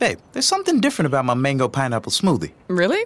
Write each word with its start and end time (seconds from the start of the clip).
Babe, 0.00 0.18
there's 0.32 0.46
something 0.46 0.80
different 0.80 1.06
about 1.08 1.26
my 1.26 1.34
mango 1.34 1.68
pineapple 1.68 2.10
smoothie. 2.10 2.52
Really? 2.68 3.04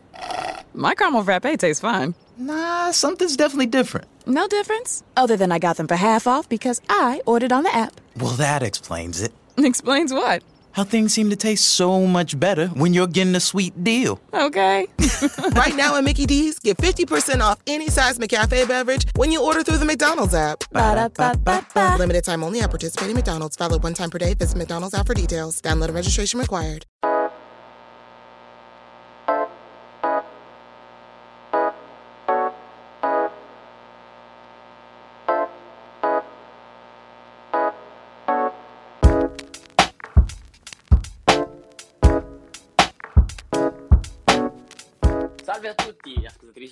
My 0.74 0.94
caramel 0.94 1.24
frappe 1.24 1.58
tastes 1.58 1.80
fine. 1.80 2.14
Nah, 2.38 2.92
something's 2.92 3.36
definitely 3.36 3.66
different. 3.66 4.06
No 4.26 4.46
difference? 4.46 5.02
Other 5.16 5.36
than 5.36 5.50
I 5.50 5.58
got 5.58 5.76
them 5.76 5.88
for 5.88 5.96
half 5.96 6.28
off 6.28 6.48
because 6.48 6.80
I 6.88 7.20
ordered 7.26 7.52
on 7.52 7.64
the 7.64 7.74
app. 7.74 8.00
Well, 8.16 8.34
that 8.36 8.62
explains 8.62 9.20
it. 9.20 9.32
Explains 9.58 10.12
what? 10.12 10.44
How 10.74 10.82
things 10.82 11.14
seem 11.14 11.30
to 11.30 11.36
taste 11.36 11.66
so 11.66 12.04
much 12.04 12.38
better 12.40 12.66
when 12.66 12.92
you're 12.92 13.06
getting 13.06 13.36
a 13.36 13.40
sweet 13.40 13.84
deal. 13.84 14.18
Okay. 14.32 14.88
right 15.54 15.76
now 15.76 15.94
at 15.94 16.02
Mickey 16.02 16.26
D's, 16.26 16.58
get 16.58 16.78
50% 16.78 17.38
off 17.40 17.60
any 17.68 17.88
size 17.88 18.18
McCafe 18.18 18.66
beverage 18.66 19.06
when 19.14 19.30
you 19.30 19.40
order 19.40 19.62
through 19.62 19.78
the 19.78 19.84
McDonald's 19.84 20.34
app. 20.34 20.64
Ba-da-ba-ba-ba. 20.72 21.96
Limited 22.00 22.24
time 22.24 22.42
only 22.42 22.60
at 22.60 22.70
participating 22.70 23.14
McDonald's. 23.14 23.54
Valid 23.54 23.84
one 23.84 23.94
time 23.94 24.10
per 24.10 24.18
day. 24.18 24.34
Visit 24.34 24.58
McDonald's 24.58 24.94
app 24.94 25.06
for 25.06 25.14
details. 25.14 25.60
Download 25.60 25.84
and 25.84 25.94
registration 25.94 26.40
required. 26.40 26.86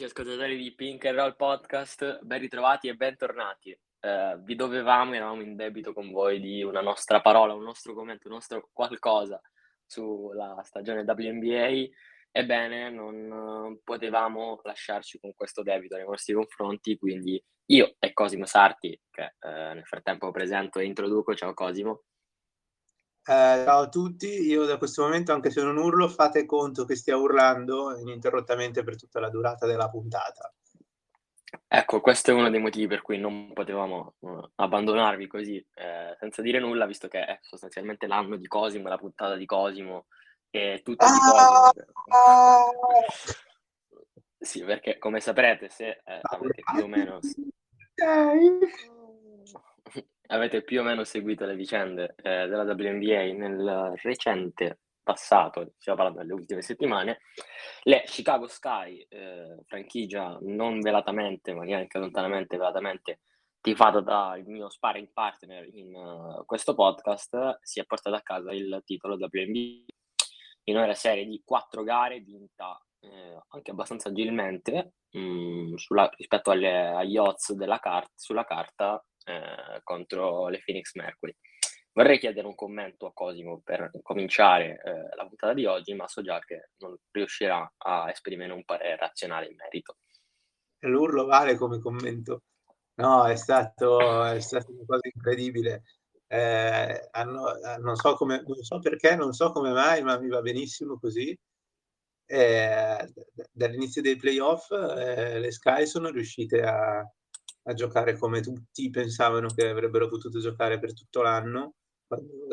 E 0.03 0.07
ascoltatori 0.07 0.57
di 0.57 0.75
Pink 0.75 1.05
and 1.05 1.17
Roll 1.17 1.37
Podcast, 1.37 2.19
ben 2.23 2.41
ritrovati 2.41 2.89
e 2.89 2.95
bentornati. 2.95 3.71
Eh, 4.01 4.37
vi 4.41 4.57
dovevamo, 4.57 5.15
eravamo 5.15 5.43
in 5.43 5.55
debito 5.55 5.93
con 5.93 6.11
voi 6.11 6.41
di 6.41 6.63
una 6.65 6.81
nostra 6.81 7.21
parola, 7.21 7.55
un 7.55 7.63
nostro 7.63 7.95
commento, 7.95 8.27
un 8.27 8.35
nostro 8.35 8.69
qualcosa 8.73 9.41
sulla 9.87 10.61
stagione 10.65 11.05
WNBA. 11.07 11.89
Ebbene, 12.33 12.91
non 12.91 13.75
eh, 13.75 13.81
potevamo 13.85 14.61
lasciarci 14.65 15.21
con 15.21 15.35
questo 15.37 15.63
debito 15.63 15.95
nei 15.95 16.05
vostri 16.05 16.35
confronti, 16.35 16.99
quindi 16.99 17.41
io 17.67 17.95
e 18.01 18.13
Cosimo 18.13 18.45
Sarti, 18.45 19.01
che 19.09 19.35
eh, 19.39 19.75
nel 19.75 19.85
frattempo 19.85 20.33
presento 20.33 20.81
e 20.81 20.85
introduco, 20.85 21.35
ciao 21.37 21.55
Cosimo. 21.55 22.03
Eh, 23.25 23.63
ciao 23.65 23.83
a 23.83 23.89
tutti, 23.89 24.27
io 24.27 24.65
da 24.65 24.79
questo 24.79 25.03
momento, 25.03 25.33
anche 25.33 25.51
se 25.51 25.63
non 25.63 25.77
urlo, 25.77 26.09
fate 26.09 26.45
conto 26.45 26.85
che 26.85 26.97
stia 26.97 27.17
urlando 27.17 27.97
ininterrottamente 27.97 28.83
per 28.83 28.97
tutta 28.97 29.21
la 29.21 29.31
durata 29.31 29.65
della 29.65 29.89
puntata. 29.89 30.53
Ecco, 31.69 32.01
questo 32.01 32.33
è 32.33 32.35
uno 32.35 32.51
dei 32.51 32.59
motivi 32.59 32.89
per 32.89 33.03
cui 33.03 33.19
non 33.19 33.53
potevamo 33.53 34.15
uh, 34.19 34.51
abbandonarvi 34.57 35.29
così 35.29 35.65
eh, 35.75 36.17
senza 36.19 36.43
dire 36.43 36.59
nulla, 36.59 36.85
visto 36.85 37.07
che 37.07 37.25
è 37.25 37.39
sostanzialmente 37.43 38.09
l'anno 38.09 38.37
di 38.37 38.49
Cosimo, 38.49 38.89
la 38.89 38.99
puntata 38.99 39.37
di 39.37 39.47
Cosimo 39.47 40.07
e 40.51 40.81
tutto 40.83 41.07
di 41.07 41.13
Cosimo. 41.13 41.87
Sì, 44.37 44.65
perché 44.65 44.99
come 44.99 45.21
saprete, 45.21 45.69
se 45.69 46.01
eh, 46.05 46.21
avete 46.23 46.63
più 46.75 46.83
o 46.83 46.89
meno 46.89 47.21
avete 50.33 50.63
più 50.63 50.81
o 50.81 50.83
meno 50.83 51.05
seguito 51.05 51.45
le 51.45 51.55
vicende 51.55 52.15
eh, 52.17 52.47
della 52.47 52.65
WNBA 52.65 53.33
nel 53.35 53.93
recente 54.03 54.81
passato, 55.03 55.73
stiamo 55.79 55.99
parlando 55.99 56.23
delle 56.23 56.33
ultime 56.33 56.63
settimane, 56.63 57.21
le 57.83 58.03
Chicago 58.07 58.47
Sky, 58.47 59.05
eh, 59.09 59.57
franchigia 59.67 60.39
non 60.43 60.81
velatamente, 60.81 61.53
ma 61.53 61.65
neanche 61.65 61.99
lontanamente 61.99 62.57
velatamente 62.57 63.21
tifata 63.61 64.01
dal 64.01 64.45
mio 64.47 64.69
sparring 64.71 65.11
partner 65.13 65.69
in 65.75 65.95
uh, 65.95 66.45
questo 66.45 66.75
podcast, 66.75 67.59
si 67.63 67.81
è 67.81 67.85
portata 67.85 68.17
a 68.17 68.23
casa 68.23 68.53
il 68.53 68.83
titolo 68.85 69.15
WNBA 69.15 69.85
in 70.65 70.77
una 70.77 70.95
serie 70.95 71.25
di 71.27 71.43
quattro 71.45 71.83
gare 71.83 72.21
vinta 72.21 72.81
eh, 73.01 73.41
anche 73.49 73.71
abbastanza 73.71 74.09
agilmente 74.09 74.95
mh, 75.11 75.21
mm, 75.21 75.75
sulla, 75.75 76.09
rispetto 76.17 76.51
alle, 76.51 76.89
agli 76.89 77.17
odds 77.17 77.53
della 77.53 77.79
carta, 77.79 78.13
sulla 78.15 78.45
carta 78.45 79.05
eh, 79.25 79.81
contro 79.83 80.49
le 80.49 80.63
Phoenix 80.65 80.95
Mercury. 80.95 81.35
Vorrei 81.95 82.19
chiedere 82.19 82.47
un 82.47 82.55
commento 82.55 83.07
a 83.07 83.13
Cosimo 83.13 83.61
per 83.63 83.91
cominciare 84.03 84.81
eh, 84.83 85.15
la 85.15 85.27
puntata 85.27 85.53
di 85.53 85.67
oggi, 85.67 85.93
ma 85.93 86.09
so 86.09 86.23
già 86.23 86.39
che 86.39 86.71
non 86.79 86.97
riuscirà 87.11 87.71
a 87.77 88.09
esprimere 88.09 88.53
un 88.53 88.65
parere 88.65 88.97
razionale 88.97 89.49
in 89.49 89.57
merito. 89.57 89.99
L'urlo 90.81 91.27
vale 91.27 91.57
come 91.57 91.79
commento. 91.79 92.45
No, 92.95 93.27
è 93.27 93.37
stato, 93.37 94.25
è 94.25 94.41
stato 94.41 94.73
una 94.73 94.85
cosa 94.87 95.09
incredibile. 95.13 95.83
Eh, 96.27 97.09
hanno, 97.11 97.53
non, 97.81 97.95
so 97.97 98.15
come, 98.15 98.43
non 98.47 98.63
so 98.63 98.79
perché, 98.79 99.15
non 99.15 99.33
so 99.33 99.53
come 99.53 99.71
mai, 99.73 100.03
ma 100.03 100.19
mi 100.19 100.29
va 100.29 100.41
benissimo 100.41 100.99
così. 100.99 101.39
Eh, 102.25 103.13
dall'inizio 103.51 104.01
dei 104.01 104.17
playoff 104.17 104.71
eh, 104.71 105.39
le 105.39 105.51
Sky 105.51 105.87
sono 105.87 106.09
riuscite 106.09 106.63
a, 106.63 107.07
a 107.65 107.75
giocare 107.75 108.17
come 108.19 108.41
tutti 108.41 108.91
pensavano 108.91 109.49
che 109.49 109.69
avrebbero 109.69 110.09
potuto 110.09 110.41
giocare 110.41 110.79
per 110.79 110.95
tutto 110.95 111.23
l'anno 111.23 111.75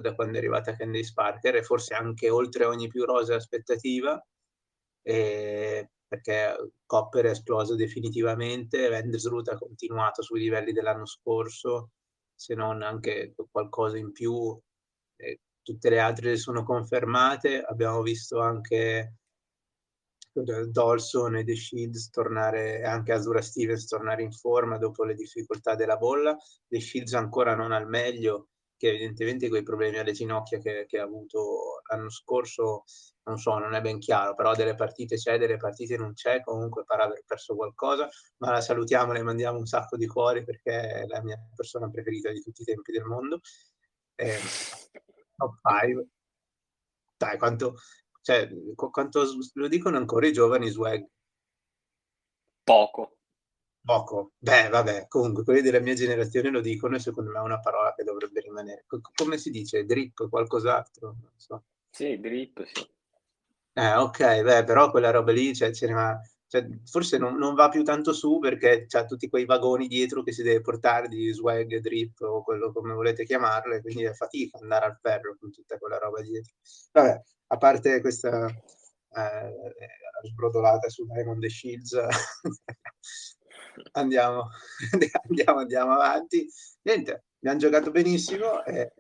da 0.02 0.16
quando 0.16 0.36
è 0.36 0.38
arrivata 0.38 0.76
Candice 0.76 1.12
Parker 1.14 1.56
e 1.56 1.64
forse 1.64 1.94
anche 1.94 2.30
oltre 2.30 2.66
ogni 2.66 2.88
più 2.88 3.04
rosa 3.04 3.36
aspettativa 3.36 4.22
e 5.02 5.90
perché 6.10 6.72
Copper 6.86 7.26
è 7.26 7.30
esploso 7.30 7.76
definitivamente, 7.76 8.90
Vandersroot 8.90 9.50
ha 9.50 9.58
continuato 9.58 10.24
sui 10.24 10.40
livelli 10.40 10.72
dell'anno 10.72 11.06
scorso, 11.06 11.92
se 12.34 12.56
non 12.56 12.82
anche 12.82 13.36
qualcosa 13.52 13.98
in 13.98 14.12
più, 14.12 14.60
e 15.16 15.40
tutte 15.62 15.90
le 15.90 16.00
altre 16.00 16.36
sono 16.36 16.64
confermate, 16.64 17.62
abbiamo 17.62 18.02
visto 18.02 18.40
anche 18.40 19.19
Dolson 20.44 21.38
e 21.38 21.44
The 21.44 21.56
Shields 21.56 22.10
tornare, 22.10 22.84
anche 22.84 23.14
Azura 23.14 23.42
Stevens 23.42 23.88
tornare 23.88 24.24
in 24.24 24.32
forma 24.32 24.78
dopo 24.78 25.04
le 25.04 25.16
difficoltà 25.16 25.76
della 25.76 25.98
bolla, 25.98 26.38
The 26.68 26.80
Shields 26.80 27.14
ancora 27.14 27.56
non 27.56 27.72
al 27.72 27.88
meglio, 27.88 28.50
che 28.80 28.90
evidentemente 28.90 29.50
quei 29.50 29.62
problemi 29.62 29.98
alle 29.98 30.14
ginocchia 30.14 30.58
che, 30.60 30.86
che, 30.88 31.00
ha 31.00 31.04
avuto 31.04 31.82
l'anno 31.90 32.10
scorso, 32.10 32.86
non 33.24 33.38
so, 33.38 33.58
non 33.58 33.74
è 33.74 33.82
ben 33.82 34.00
chiaro, 34.00 34.34
però 34.36 34.56
delle 34.56 34.76
partite 34.76 35.18
c'è, 35.18 35.38
delle 35.38 35.58
partite 35.58 35.98
non 35.98 36.14
c'è, 36.14 36.42
comunque 36.42 36.86
pare 36.86 37.04
aver 37.04 37.24
perso 37.26 37.56
qualcosa, 37.56 38.08
ma 38.38 38.52
la 38.52 38.62
salutiamo, 38.62 39.12
le 39.12 39.22
mandiamo 39.22 39.58
un 39.58 39.66
sacco 39.66 39.98
di 39.98 40.08
cuori 40.08 40.46
perché 40.46 41.02
è 41.02 41.06
la 41.08 41.22
mia 41.22 41.38
persona 41.54 41.90
preferita 41.90 42.32
di 42.32 42.40
tutti 42.42 42.62
i 42.62 42.66
tempi 42.66 42.94
del 42.94 43.04
mondo. 43.04 43.42
Eh, 44.16 44.40
top 45.36 45.56
5. 45.82 46.08
Dai, 47.18 47.38
quanto, 47.38 47.76
cioè, 48.30 48.48
quanto 48.76 49.24
lo 49.54 49.68
dicono 49.68 49.98
ancora 49.98 50.28
i 50.28 50.32
giovani 50.32 50.70
swag? 50.70 51.04
Poco. 52.64 53.18
Poco. 53.82 54.34
Beh, 54.38 54.70
vabbè, 54.70 55.08
comunque 55.08 55.44
quelli 55.44 55.62
della 55.62 55.80
mia 55.80 55.96
generazione 55.96 56.52
lo 56.52 56.62
dicono 56.62 56.96
e 56.96 57.00
secondo 57.00 57.32
me 57.32 57.40
è 57.40 57.42
una 57.42 57.60
parola 57.60 57.92
che 57.96 58.04
dovrebbe 58.04 58.42
rimanere. 58.42 58.86
come 59.16 59.40
si 59.40 59.50
dice? 59.50 59.84
Drip, 59.84 60.30
qualcos'altro? 60.30 61.08
Non 61.08 61.32
so. 61.38 61.64
Sì, 61.90 62.20
drip, 62.20 62.64
sì. 62.66 62.88
Eh, 63.74 63.96
ok, 63.96 64.44
beh, 64.44 64.64
però 64.64 64.92
quella 64.92 65.10
roba 65.10 65.32
lì, 65.32 65.56
cioè, 65.56 65.72
ce 65.72 65.88
ne 65.88 65.94
va, 65.94 66.22
cioè, 66.50 66.68
forse 66.86 67.20
non, 67.20 67.38
non, 67.38 67.54
va 67.54 67.70
più 67.70 67.84
tanto 67.84 68.12
su 68.12 68.40
perché 68.40 68.86
c'ha 68.88 69.06
tutti 69.06 69.30
quei 69.30 69.46
vagoni 69.46 69.88
dietro 69.88 70.24
che 70.24 70.32
si 70.32 70.42
deve 70.42 70.62
portare 70.62 71.08
di 71.08 71.32
swag, 71.32 71.78
drip 71.78 72.22
o 72.22 72.44
quello 72.44 72.72
come 72.72 72.92
volete 72.94 73.24
chiamarle, 73.24 73.82
quindi 73.82 74.06
è 74.06 74.14
fatica 74.14 74.58
andare 74.58 74.86
al 74.86 74.98
ferro 75.00 75.38
con 75.40 75.52
tutta 75.52 75.78
quella 75.78 76.00
roba 76.00 76.22
dietro. 76.22 76.54
Vabbè, 76.92 77.22
a 77.50 77.58
parte 77.58 78.02
questa 78.02 78.48
eh, 78.48 79.74
sbrodolata 80.24 80.90
su 80.90 81.06
Diamond 81.06 81.40
the 81.40 81.50
Shields, 81.50 81.96
andiamo, 83.94 84.50
andiamo, 85.30 85.60
andiamo 85.60 85.94
avanti. 85.94 86.50
Niente, 86.82 87.26
abbiamo 87.38 87.60
giocato 87.60 87.92
benissimo 87.92 88.66
e 88.66 88.94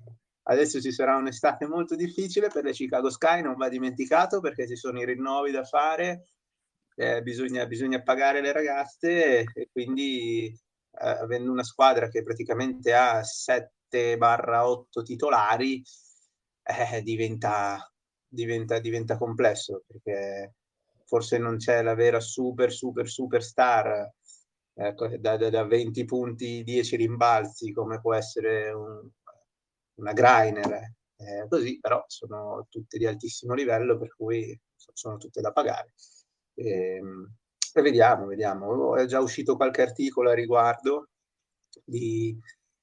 adesso 0.44 0.80
ci 0.80 0.92
sarà 0.92 1.16
un'estate 1.16 1.66
molto 1.66 1.96
difficile 1.96 2.50
per 2.50 2.64
le 2.64 2.74
Chicago 2.74 3.09
Sky, 3.09 3.42
non 3.42 3.56
va 3.56 3.70
dimenticato 3.70 4.40
perché 4.40 4.68
ci 4.68 4.76
sono 4.76 5.02
i 5.02 5.06
rinnovi 5.06 5.50
da 5.50 5.64
fare, 5.64 6.26
eh, 6.99 7.22
bisogna, 7.22 7.66
bisogna, 7.66 8.01
pagare 8.01 8.41
le 8.41 8.51
ragazze 8.51 9.46
e 9.53 9.69
quindi 9.72 10.47
eh, 10.47 11.07
avendo 11.07 11.49
una 11.49 11.63
squadra 11.63 12.09
che 12.09 12.23
praticamente 12.23 12.93
ha 12.93 13.22
7-8 13.22 15.03
titolari 15.03 15.81
eh, 16.61 17.01
diventa, 17.01 17.90
diventa, 18.28 18.79
diventa 18.79 19.17
complesso 19.17 19.84
perché 19.87 20.55
forse 21.05 21.37
non 21.37 21.55
c'è 21.55 21.81
la 21.81 21.96
vera 21.96 22.19
super 22.19 22.69
super 22.72 23.07
super 23.07 23.41
star 23.43 24.11
ecco, 24.73 25.07
da, 25.19 25.37
da, 25.37 25.49
da, 25.49 25.63
20 25.66 26.03
punti 26.03 26.63
10 26.63 26.97
rimbalzi 26.97 27.72
come 27.72 28.01
può 28.01 28.13
essere 28.13 28.72
un, 28.72 29.09
una 29.99 30.11
Greiner 30.11 30.96
eh, 31.16 31.47
così 31.47 31.79
però 31.79 32.03
sono 32.07 32.67
tutte 32.69 32.97
di 32.97 33.05
altissimo 33.05 33.53
livello 33.53 33.97
per 33.97 34.13
cui 34.16 34.59
sono 34.75 35.16
tutte 35.16 35.40
da 35.40 35.53
pagare 35.53 35.93
e, 36.59 36.96
ehm, 36.97 37.34
e 37.73 37.82
vediamo 37.82 38.26
vediamo 38.26 38.96
è 38.96 39.06
già 39.06 39.20
uscito 39.20 39.56
qualche 39.56 39.82
articolo 39.82 40.29
a 40.29 40.34
riguardo 40.34 41.09
di 41.84 42.38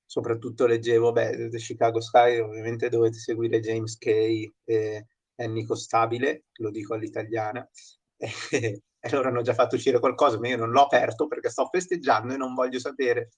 soprattutto 0.04 0.66
leggevo 0.66 1.12
beh, 1.12 1.48
The 1.50 1.58
Chicago 1.58 2.00
Sky 2.00 2.38
ovviamente 2.38 2.88
dovete 2.88 3.18
seguire 3.18 3.60
James 3.60 3.98
Kay 3.98 4.52
e 4.64 5.06
Ennico 5.34 5.74
Stabile, 5.74 6.44
lo 6.58 6.70
dico 6.70 6.94
all'italiana, 6.94 7.68
e, 8.16 8.28
e 8.98 9.10
loro 9.10 9.28
hanno 9.28 9.42
già 9.42 9.54
fatto 9.54 9.74
uscire 9.74 9.98
qualcosa, 9.98 10.38
ma 10.38 10.48
io 10.48 10.56
non 10.56 10.70
l'ho 10.70 10.82
aperto 10.82 11.26
perché 11.26 11.50
sto 11.50 11.68
festeggiando 11.70 12.32
e 12.32 12.36
non 12.36 12.54
voglio 12.54 12.78
sapere 12.78 13.30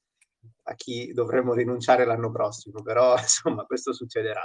a 0.64 0.75
chi 0.75 1.12
dovremmo 1.12 1.55
rinunciare 1.55 2.05
l'anno 2.05 2.31
prossimo, 2.31 2.82
però 2.82 3.17
insomma 3.19 3.64
questo 3.64 3.93
succederà. 3.93 4.43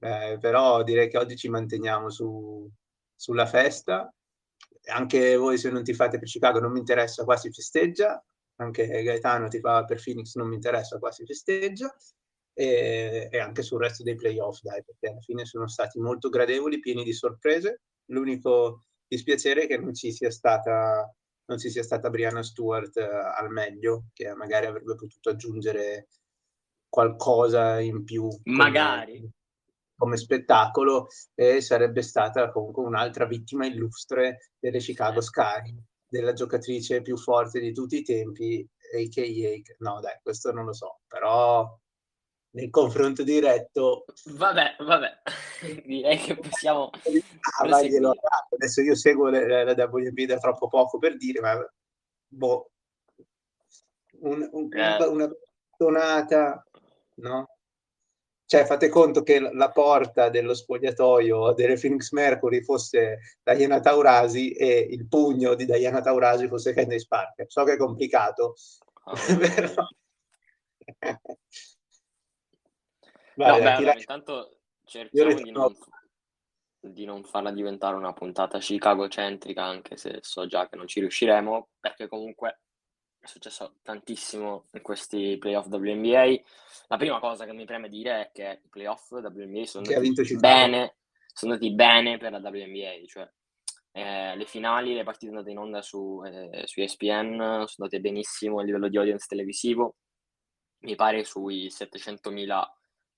Eh, 0.00 0.38
però 0.40 0.82
direi 0.82 1.08
che 1.08 1.18
oggi 1.18 1.36
ci 1.36 1.48
manteniamo 1.48 2.10
su, 2.10 2.68
sulla 3.14 3.46
festa. 3.46 4.12
Anche 4.86 5.36
voi 5.36 5.58
se 5.58 5.70
non 5.70 5.82
ti 5.82 5.94
fate 5.94 6.18
per 6.18 6.28
Chicago 6.28 6.60
non 6.60 6.72
mi 6.72 6.78
interessa, 6.78 7.24
qua 7.24 7.36
si 7.36 7.50
festeggia. 7.50 8.22
Anche 8.56 8.86
Gaetano 9.02 9.48
ti 9.48 9.58
fa 9.58 9.84
per 9.84 10.00
Phoenix 10.02 10.34
non 10.36 10.48
mi 10.48 10.54
interessa, 10.54 10.98
qua 10.98 11.10
si 11.10 11.24
festeggia. 11.24 11.94
E, 12.56 13.28
e 13.30 13.38
anche 13.38 13.62
sul 13.62 13.80
resto 13.80 14.02
dei 14.04 14.14
playoff, 14.14 14.60
dai, 14.60 14.84
perché 14.84 15.08
alla 15.08 15.20
fine 15.20 15.44
sono 15.44 15.66
stati 15.66 15.98
molto 15.98 16.28
gradevoli, 16.28 16.78
pieni 16.78 17.02
di 17.02 17.12
sorprese. 17.12 17.80
L'unico 18.10 18.84
dispiacere 19.06 19.62
è 19.62 19.66
che 19.66 19.78
non 19.78 19.94
ci 19.94 20.12
sia 20.12 20.30
stata 20.30 21.12
non 21.46 21.58
ci 21.58 21.70
sia 21.70 21.82
stata 21.82 22.10
Brianna 22.10 22.42
Stewart 22.42 22.96
eh, 22.96 23.04
al 23.04 23.50
meglio, 23.50 24.06
che 24.12 24.32
magari 24.34 24.66
avrebbe 24.66 24.94
potuto 24.94 25.30
aggiungere 25.30 26.08
qualcosa 26.88 27.80
in 27.80 28.04
più. 28.04 28.28
Magari. 28.44 29.18
Come, 29.18 29.32
come 30.04 30.18
spettacolo 30.18 31.06
e 31.34 31.62
sarebbe 31.62 32.02
stata 32.02 32.50
comunque 32.52 32.84
un'altra 32.84 33.24
vittima 33.24 33.64
illustre 33.64 34.50
delle 34.58 34.78
Chicago 34.78 35.22
Sky, 35.22 35.74
della 36.06 36.34
giocatrice 36.34 37.00
più 37.00 37.16
forte 37.16 37.58
di 37.58 37.72
tutti 37.72 37.96
i 37.96 38.02
tempi, 38.02 38.68
a.k.a. 38.94 39.74
No 39.78 40.00
dai, 40.00 40.18
questo 40.22 40.52
non 40.52 40.66
lo 40.66 40.74
so, 40.74 41.00
però 41.08 41.66
nel 42.50 42.68
confronto 42.68 43.22
diretto... 43.22 44.04
Vabbè, 44.26 44.76
vabbè, 44.80 45.22
direi 45.86 46.18
che 46.18 46.36
possiamo... 46.36 46.90
Ah, 47.56 47.66
Adesso 47.66 48.82
io 48.82 48.94
seguo 48.94 49.30
la, 49.30 49.64
la 49.64 49.72
WB 49.72 50.20
da 50.26 50.38
troppo 50.38 50.68
poco 50.68 50.98
per 50.98 51.16
dire, 51.16 51.40
ma 51.40 51.56
boh, 52.26 52.72
un, 54.20 54.48
un, 54.52 54.68
eh. 54.70 55.04
una 55.06 55.30
tonata, 55.76 56.62
no? 57.16 57.53
Cioè, 58.54 58.66
fate 58.66 58.88
conto 58.88 59.24
che 59.24 59.40
la 59.40 59.72
porta 59.72 60.28
dello 60.28 60.54
spogliatoio 60.54 61.54
delle 61.54 61.76
Phoenix 61.76 62.12
Mercury 62.12 62.62
fosse 62.62 63.18
Diana 63.42 63.80
Taurasi 63.80 64.52
e 64.52 64.78
il 64.92 65.08
pugno 65.08 65.54
di 65.54 65.64
Diana 65.64 66.00
Taurasi 66.00 66.46
fosse 66.46 66.72
Candice 66.72 67.06
Parker. 67.08 67.46
So 67.48 67.64
che 67.64 67.72
è 67.72 67.76
complicato, 67.76 68.54
oh. 69.06 69.14
però... 69.36 69.74
Vale, 73.34 73.58
no, 73.58 73.64
beh, 73.64 73.72
allora, 73.72 73.94
intanto 73.96 74.58
cerchiamo 74.84 75.34
di 75.34 75.50
non, 75.50 75.76
di 76.78 77.04
non, 77.04 77.24
farla 77.24 77.50
diventare 77.50 77.96
una 77.96 78.12
puntata 78.12 78.60
Chicago-centrica, 78.60 79.64
anche 79.64 79.96
se 79.96 80.18
so 80.20 80.46
già 80.46 80.68
che 80.68 80.76
non 80.76 80.86
ci 80.86 81.00
riusciremo, 81.00 81.70
perché 81.80 82.06
comunque 82.06 82.60
è 83.24 83.26
successo 83.26 83.76
tantissimo 83.82 84.66
in 84.72 84.82
questi 84.82 85.36
playoff 85.38 85.66
WNBA. 85.68 86.42
La 86.88 86.96
prima 86.96 87.18
cosa 87.18 87.46
che 87.46 87.52
mi 87.52 87.64
preme 87.64 87.88
dire 87.88 88.26
è 88.26 88.30
che 88.32 88.60
i 88.62 88.68
playoff 88.68 89.10
WNBA 89.10 89.64
sono 89.64 89.86
andati 89.86 90.36
bene, 90.36 90.96
sono 91.32 91.52
andati 91.52 91.74
bene 91.74 92.18
per 92.18 92.32
la 92.32 92.38
WNBA, 92.38 93.06
cioè 93.06 93.28
eh, 93.92 94.36
le 94.36 94.44
finali, 94.44 94.94
le 94.94 95.04
partite 95.04 95.32
andate 95.32 95.50
in 95.50 95.58
onda 95.58 95.80
su, 95.80 96.22
eh, 96.24 96.64
su 96.66 96.80
ESPN 96.80 97.36
sono 97.36 97.88
andate 97.88 98.00
benissimo 98.00 98.58
a 98.58 98.62
livello 98.62 98.88
di 98.88 98.98
audience 98.98 99.26
televisivo, 99.26 99.96
mi 100.80 100.94
pare 100.94 101.24
sui 101.24 101.68
700.000 101.68 102.62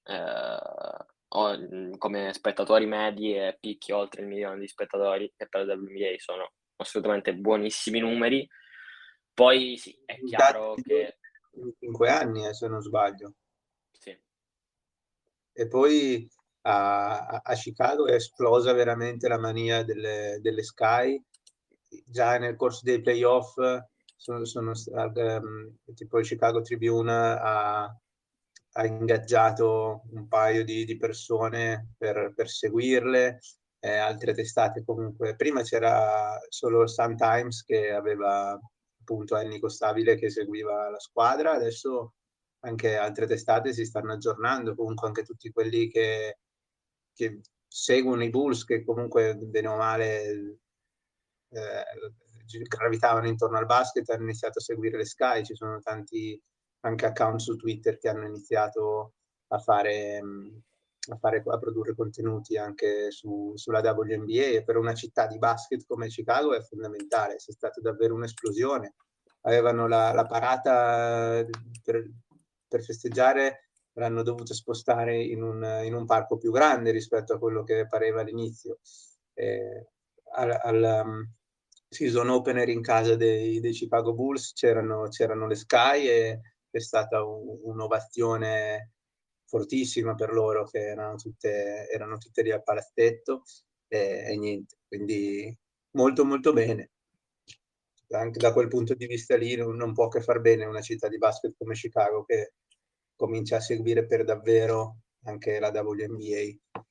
eh, 0.05 1.97
come 1.99 2.33
spettatori 2.33 2.87
medi 2.87 3.35
e 3.35 3.57
picchi 3.59 3.91
oltre 3.91 4.23
il 4.23 4.29
milione 4.29 4.61
di 4.61 4.69
spettatori, 4.69 5.33
che 5.37 5.49
per 5.49 5.67
la 5.67 5.75
WNBA 5.75 6.15
sono 6.19 6.53
assolutamente 6.77 7.35
buonissimi 7.35 7.99
numeri. 7.99 8.49
Poi 9.37 9.77
sì, 9.77 9.95
è 10.07 10.19
chiaro 10.23 10.73
che... 10.83 11.19
5 11.79 12.09
anni, 12.09 12.47
eh, 12.47 12.55
se 12.55 12.69
non 12.69 12.81
sbaglio. 12.81 13.35
Sì. 13.93 14.19
E 15.53 15.69
poi 15.69 16.27
a, 16.63 17.43
a, 17.43 17.55
Chicago 17.55 18.07
è 18.07 18.15
esplosa 18.15 18.73
veramente 18.73 19.29
la 19.29 19.39
mania 19.39 19.83
delle, 19.83 20.39
delle 20.41 20.63
Sky. 20.63 21.23
Già 22.07 22.39
nel 22.39 22.57
corso 22.57 22.81
dei 22.83 23.03
playoff 23.03 23.57
sono, 24.17 24.47
sono 24.47 24.73
um, 24.73 25.77
tipo 25.95 26.19
il 26.19 26.27
Chicago 26.27 26.63
Tribune 26.63 27.13
ha, 27.13 27.85
ha 27.85 28.87
ingaggiato 28.87 30.05
un 30.13 30.29
paio 30.29 30.65
di, 30.65 30.87
di 30.87 30.97
persone 30.97 31.95
per, 31.99 32.33
per 32.35 32.49
seguirle, 32.49 33.39
eh, 33.81 33.97
altre 33.97 34.33
testate 34.33 34.83
comunque. 34.83 35.37
Prima 35.37 35.61
c'era 35.61 36.39
solo 36.49 36.87
Sun 36.87 37.17
Times 37.17 37.63
che 37.65 37.93
aveva 37.93 38.59
appunto 39.07 39.37
Ennico 39.37 39.69
Stabile 39.69 40.17
che 40.17 40.29
seguiva 40.29 40.91
la 40.91 40.99
squadra, 40.99 41.53
adesso 41.53 42.15
anche 42.61 42.97
altre 42.97 43.27
testate 43.27 43.73
si 43.73 43.85
stanno 43.85 44.15
aggiornando, 44.15 44.75
comunque 44.75 45.07
anche 45.07 45.23
tutti 45.23 45.53
quelli 45.53 45.89
che, 45.89 46.41
che 47.15 47.41
seguono 47.69 48.25
i 48.25 48.31
Bulls, 48.31 48.65
che 48.65 48.85
comunque 48.85 49.37
bene 49.37 49.69
o 49.69 49.77
male 49.77 50.59
eh, 51.51 51.85
gravitavano 52.67 53.29
intorno 53.29 53.59
al 53.59 53.67
basket, 53.67 54.09
hanno 54.11 54.25
iniziato 54.25 54.59
a 54.59 54.63
seguire 54.63 54.97
le 54.97 55.05
Sky, 55.05 55.45
ci 55.45 55.55
sono 55.55 55.81
tanti 55.81 56.41
anche 56.81 57.07
account 57.07 57.41
su 57.41 57.55
Twitter 57.57 57.99
che 57.99 58.09
hanno 58.09 58.27
iniziato 58.27 59.15
a 59.49 59.59
fare, 59.59 60.21
a, 61.13 61.17
fare, 61.17 61.43
a 61.45 61.59
produrre 61.59 61.95
contenuti 61.95 62.57
anche 62.57 63.11
su, 63.11 63.53
sulla 63.57 63.81
WNBA 63.81 64.63
per 64.65 64.77
una 64.77 64.95
città 64.95 65.27
di 65.27 65.39
basket 65.39 65.85
come 65.87 66.09
Chicago 66.09 66.55
è 66.55 66.61
fondamentale, 66.61 67.37
c'è 67.37 67.53
stata 67.53 67.81
davvero 67.81 68.15
un'esplosione. 68.15 68.95
Avevano 69.43 69.87
la, 69.87 70.13
la 70.13 70.27
parata 70.27 71.45
per, 71.83 72.11
per, 72.67 72.83
festeggiare, 72.83 73.69
l'hanno 73.93 74.23
dovuta 74.23 74.55
spostare 74.55 75.23
in 75.23 75.43
un, 75.43 75.83
in 75.85 75.95
un, 75.95 76.05
parco 76.05 76.37
più 76.37 76.51
grande 76.51 76.91
rispetto 76.91 77.35
a 77.35 77.39
quello 77.39 77.63
che 77.63 77.87
pareva 77.87 78.23
all'inizio. 78.23 78.79
Eh, 79.35 79.87
al, 80.33 80.51
al 80.51 81.03
um, 81.05 81.33
season 81.89 82.29
opener 82.29 82.69
in 82.69 82.83
casa 82.83 83.15
dei, 83.15 83.61
dei 83.61 83.73
Chicago 83.73 84.13
Bulls 84.15 84.53
c'erano, 84.53 85.09
c'erano 85.09 85.47
le 85.47 85.55
Sky 85.55 86.09
e 86.09 86.41
è 86.71 86.81
stata 86.81 87.23
un'ovazione 87.25 88.96
fortissima 89.47 90.15
per 90.15 90.33
loro 90.33 90.65
che 90.65 90.79
erano 90.79 91.17
tutte, 91.17 91.89
erano 91.89 92.19
tutte 92.19 92.43
lì 92.43 92.51
al 92.51 92.63
palazzetto 92.63 93.45
e, 93.89 94.25
e, 94.29 94.37
niente, 94.37 94.79
quindi 94.87 95.57
molto 95.93 96.25
molto 96.25 96.53
bene. 96.53 96.91
Anche 98.11 98.39
da 98.39 98.53
quel 98.53 98.69
punto 98.69 98.95
di 98.95 99.07
vista 99.07 99.37
lì 99.37 99.57
non, 99.57 99.93
può 99.93 100.09
che 100.09 100.21
far 100.21 100.41
bene 100.41 100.65
una 100.65 100.81
città 100.81 101.09
di 101.09 101.19
basket 101.19 101.55
come 101.59 101.75
Chicago 101.75 102.25
che 102.25 102.53
comincia 103.17 103.57
a 103.57 103.61
seguire 103.61 104.07
per 104.07 104.25
davvero 104.25 104.99
anche 105.25 105.59
la 105.59 105.71
WNBA. 105.71 106.85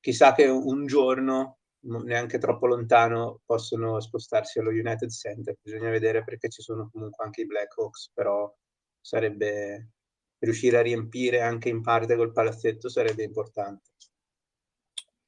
Chissà 0.00 0.32
che 0.32 0.46
un 0.46 0.86
giorno, 0.86 1.58
neanche 1.80 2.38
troppo 2.38 2.66
lontano, 2.66 3.40
possono 3.44 4.00
spostarsi 4.00 4.58
allo 4.58 4.70
United 4.70 5.10
Center. 5.10 5.56
Bisogna 5.60 5.90
vedere 5.90 6.24
perché 6.24 6.48
ci 6.48 6.62
sono 6.62 6.88
comunque 6.90 7.24
anche 7.24 7.42
i 7.42 7.46
Blackhawks, 7.46 8.10
però 8.12 8.52
sarebbe 9.00 9.90
riuscire 10.38 10.78
a 10.78 10.82
riempire 10.82 11.40
anche 11.40 11.68
in 11.68 11.82
parte 11.82 12.16
quel 12.16 12.32
palazzetto 12.32 12.88
sarebbe 12.88 13.24
importante. 13.24 13.90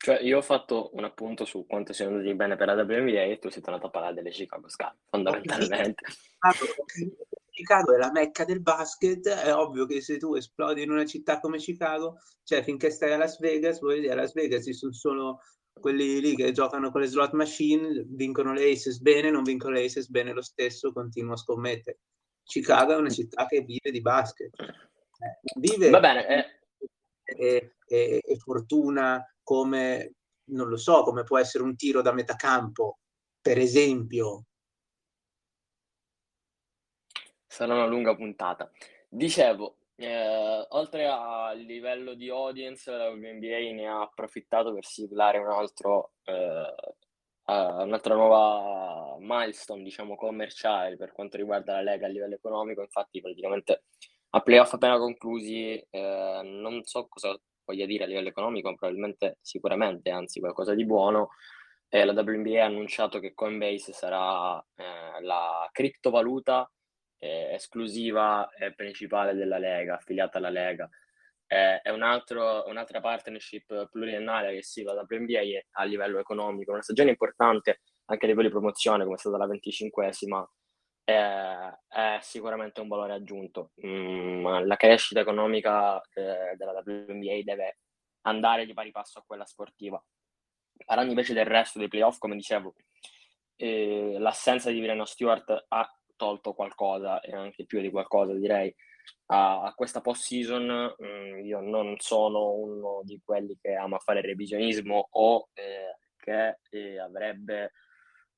Cioè, 0.02 0.19
io 0.23 0.38
ho 0.38 0.43
fatto 0.43 0.90
un 0.95 1.05
appunto 1.05 1.45
su 1.45 1.67
quanto 1.67 1.93
siano 1.93 2.17
andati 2.17 2.35
bene 2.35 2.57
per 2.57 2.69
la 2.69 2.75
WNBA 2.75 3.25
e 3.25 3.38
tu 3.38 3.50
sei 3.50 3.61
tornato 3.61 3.87
a 3.87 3.90
parlare 3.90 4.14
delle 4.14 4.31
Chicago 4.31 4.67
Sky, 4.67 4.90
fondamentalmente. 5.11 6.05
Chicago 7.50 7.95
è 7.95 7.99
la 7.99 8.11
mecca 8.11 8.47
del 8.47 8.62
basket, 8.62 9.29
è 9.29 9.55
ovvio 9.55 9.85
che 9.85 10.00
se 10.00 10.17
tu 10.17 10.35
esplodi 10.35 10.83
in 10.83 10.90
una 10.90 11.05
città 11.05 11.38
come 11.38 11.59
Chicago, 11.59 12.17
cioè 12.45 12.62
finché 12.62 12.88
stai 12.88 13.12
a 13.12 13.19
Las 13.19 13.38
Vegas, 13.38 13.81
vuoi 13.81 14.00
dire 14.00 14.14
a 14.14 14.17
Las 14.17 14.33
Vegas 14.33 14.64
ci 14.64 14.73
sono 14.73 14.93
solo 14.93 15.40
quelli 15.71 16.19
lì 16.21 16.35
che 16.35 16.52
giocano 16.52 16.90
con 16.90 17.02
le 17.02 17.07
slot 17.07 17.33
machine, 17.33 18.05
vincono 18.09 18.55
le 18.55 18.71
aces 18.71 19.00
bene, 19.00 19.31
non 19.31 19.43
vincono 19.43 19.75
le 19.75 19.85
aces 19.85 20.09
bene 20.09 20.33
lo 20.33 20.43
stesso, 20.43 20.93
continuo 20.93 21.35
a 21.35 21.37
scommettere. 21.37 22.00
Chicago 22.43 22.93
è 22.93 22.97
una 22.97 23.11
città 23.11 23.47
che 23.47 23.61
vive 23.61 23.90
di 23.90 24.00
basket. 24.00 24.50
Vive 25.57 25.91
Va 25.91 26.00
bene, 26.00 26.27
eh. 26.27 26.47
e, 27.25 27.75
e, 27.87 28.23
e, 28.25 28.37
fortuna 28.37 29.25
come, 29.43 30.15
non 30.50 30.69
lo 30.69 30.77
so, 30.77 31.03
come 31.03 31.25
può 31.25 31.39
essere 31.39 31.65
un 31.65 31.77
tiro 31.77 32.03
da 32.03 32.12
metacampo, 32.12 32.99
per 33.41 33.59
esempio. 33.59 34.45
Sarà 37.47 37.75
una 37.75 37.87
lunga 37.87 38.15
puntata. 38.15 38.71
Dicevo, 39.09 39.79
eh, 39.97 40.67
oltre 40.71 41.07
al 41.07 41.59
livello 41.59 42.15
di 42.15 42.31
audience, 42.31 42.91
la 42.91 43.11
NBA 43.11 43.73
ne 43.75 43.87
ha 43.87 44.00
approfittato 44.00 44.73
per 44.73 44.85
siglare 44.85 45.39
un 45.39 45.50
altro 45.50 46.12
eh, 46.25 46.75
uh, 47.50 47.83
un'altra 47.83 48.15
nuova 48.15 49.17
milestone, 49.19 49.83
diciamo, 49.83 50.15
commerciale 50.17 50.97
per 50.97 51.12
quanto 51.12 51.37
riguarda 51.37 51.75
la 51.75 51.83
Lega 51.83 52.07
a 52.07 52.09
livello 52.09 52.35
economico. 52.35 52.83
Infatti, 52.83 53.21
praticamente 53.21 53.85
a 54.31 54.41
playoff 54.41 54.73
appena 54.75 54.99
conclusi, 54.99 55.85
eh, 55.91 56.41
non 56.45 56.85
so 56.85 57.07
cosa, 57.09 57.37
voglia 57.65 57.87
dire 57.87 58.05
a 58.05 58.07
livello 58.07 58.29
economico, 58.29 58.75
probabilmente 58.75 59.39
sicuramente, 59.41 60.11
anzi 60.11 60.41
qualcosa 60.41 60.75
di 60.75 60.85
buono, 60.85 61.31
eh, 61.89 62.05
la 62.05 62.13
WNBA 62.13 62.63
ha 62.63 62.67
annunciato 62.67 63.19
che 63.19 63.35
Coinbase 63.35 63.93
sarà 63.93 64.59
eh, 64.77 65.23
la 65.23 65.69
criptovaluta 65.73 66.71
eh, 67.19 67.53
esclusiva 67.55 68.49
e 68.51 68.73
principale 68.75 69.35
della 69.35 69.59
Lega, 69.59 69.97
affiliata 69.97 70.39
alla 70.39 70.51
Lega. 70.51 70.89
Eh, 71.47 71.81
è 71.81 71.91
un 71.91 72.03
altro, 72.03 72.65
un'altra 72.69 73.01
partnership 73.01 73.89
pluriennale 73.91 74.55
che 74.55 74.63
si 74.63 74.85
va 74.85 74.95
da 74.95 75.05
WNBA 75.09 75.41
a 75.73 75.85
livello 75.85 76.21
economico, 76.21 76.71
una 76.71 76.83
stagione 76.83 77.11
importante 77.11 77.81
anche 78.05 78.25
a 78.25 78.29
livello 78.29 78.47
di 78.47 78.55
promozione, 78.55 79.03
come 79.03 79.17
è 79.17 79.19
stata 79.19 79.37
la 79.37 79.47
25esima, 79.47 80.45
è, 81.11 81.79
è 81.88 82.19
sicuramente 82.21 82.81
un 82.81 82.88
valore 82.88 83.14
aggiunto. 83.14 83.73
Mm, 83.87 84.64
la 84.67 84.76
crescita 84.76 85.21
economica 85.21 86.00
eh, 86.14 86.55
della 86.57 86.83
WNBA 86.85 87.40
deve 87.45 87.79
andare 88.23 88.67
di 88.67 88.75
pari 88.75 88.90
passo 88.90 89.19
a 89.19 89.25
quella 89.26 89.45
sportiva. 89.45 90.02
Parlando 90.85 91.12
invece 91.12 91.35
del 91.35 91.47
resto 91.47 91.79
dei 91.79 91.88
playoff, 91.88 92.19
come 92.19 92.37
dicevo, 92.37 92.75
eh, 93.57 94.17
l'assenza 94.19 94.71
di 94.71 94.81
Vilena 94.81 95.05
Stewart 95.05 95.67
ha 95.69 96.00
tolto 96.17 96.55
qualcosa 96.55 97.21
e 97.21 97.33
anche 97.35 97.67
più 97.67 97.81
di 97.81 97.90
qualcosa, 97.90 98.33
direi, 98.35 98.75
a, 99.26 99.62
a 99.62 99.75
questa 99.75 100.00
post-season. 100.00 100.95
Mm, 101.02 101.45
io 101.45 101.61
non 101.61 101.97
sono 101.99 102.52
uno 102.52 103.00
di 103.05 103.21
quelli 103.25 103.57
che 103.61 103.75
ama 103.75 103.99
fare 103.99 104.21
revisionismo 104.21 105.09
o 105.11 105.49
eh, 105.55 105.99
che 106.17 106.59
eh, 106.71 106.99
avrebbe 106.99 107.73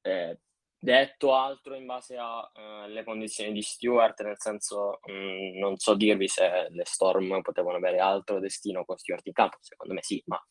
eh, 0.02 0.38
detto 0.84 1.32
altro 1.32 1.76
in 1.76 1.86
base 1.86 2.16
alle 2.16 3.00
uh, 3.00 3.04
condizioni 3.04 3.52
di 3.52 3.62
Stewart, 3.62 4.20
nel 4.22 4.40
senso 4.40 4.98
mh, 5.04 5.12
mm, 5.12 5.58
non 5.58 5.76
so 5.76 5.94
dirvi 5.94 6.26
se 6.26 6.66
le 6.70 6.84
Storm 6.84 7.40
potevano 7.40 7.76
avere 7.76 8.00
altro 8.00 8.40
destino 8.40 8.84
con 8.84 8.96
Stewart 8.96 9.24
in 9.26 9.32
campo, 9.32 9.58
secondo 9.60 9.94
me 9.94 10.02
sì, 10.02 10.20
ma 10.26 10.42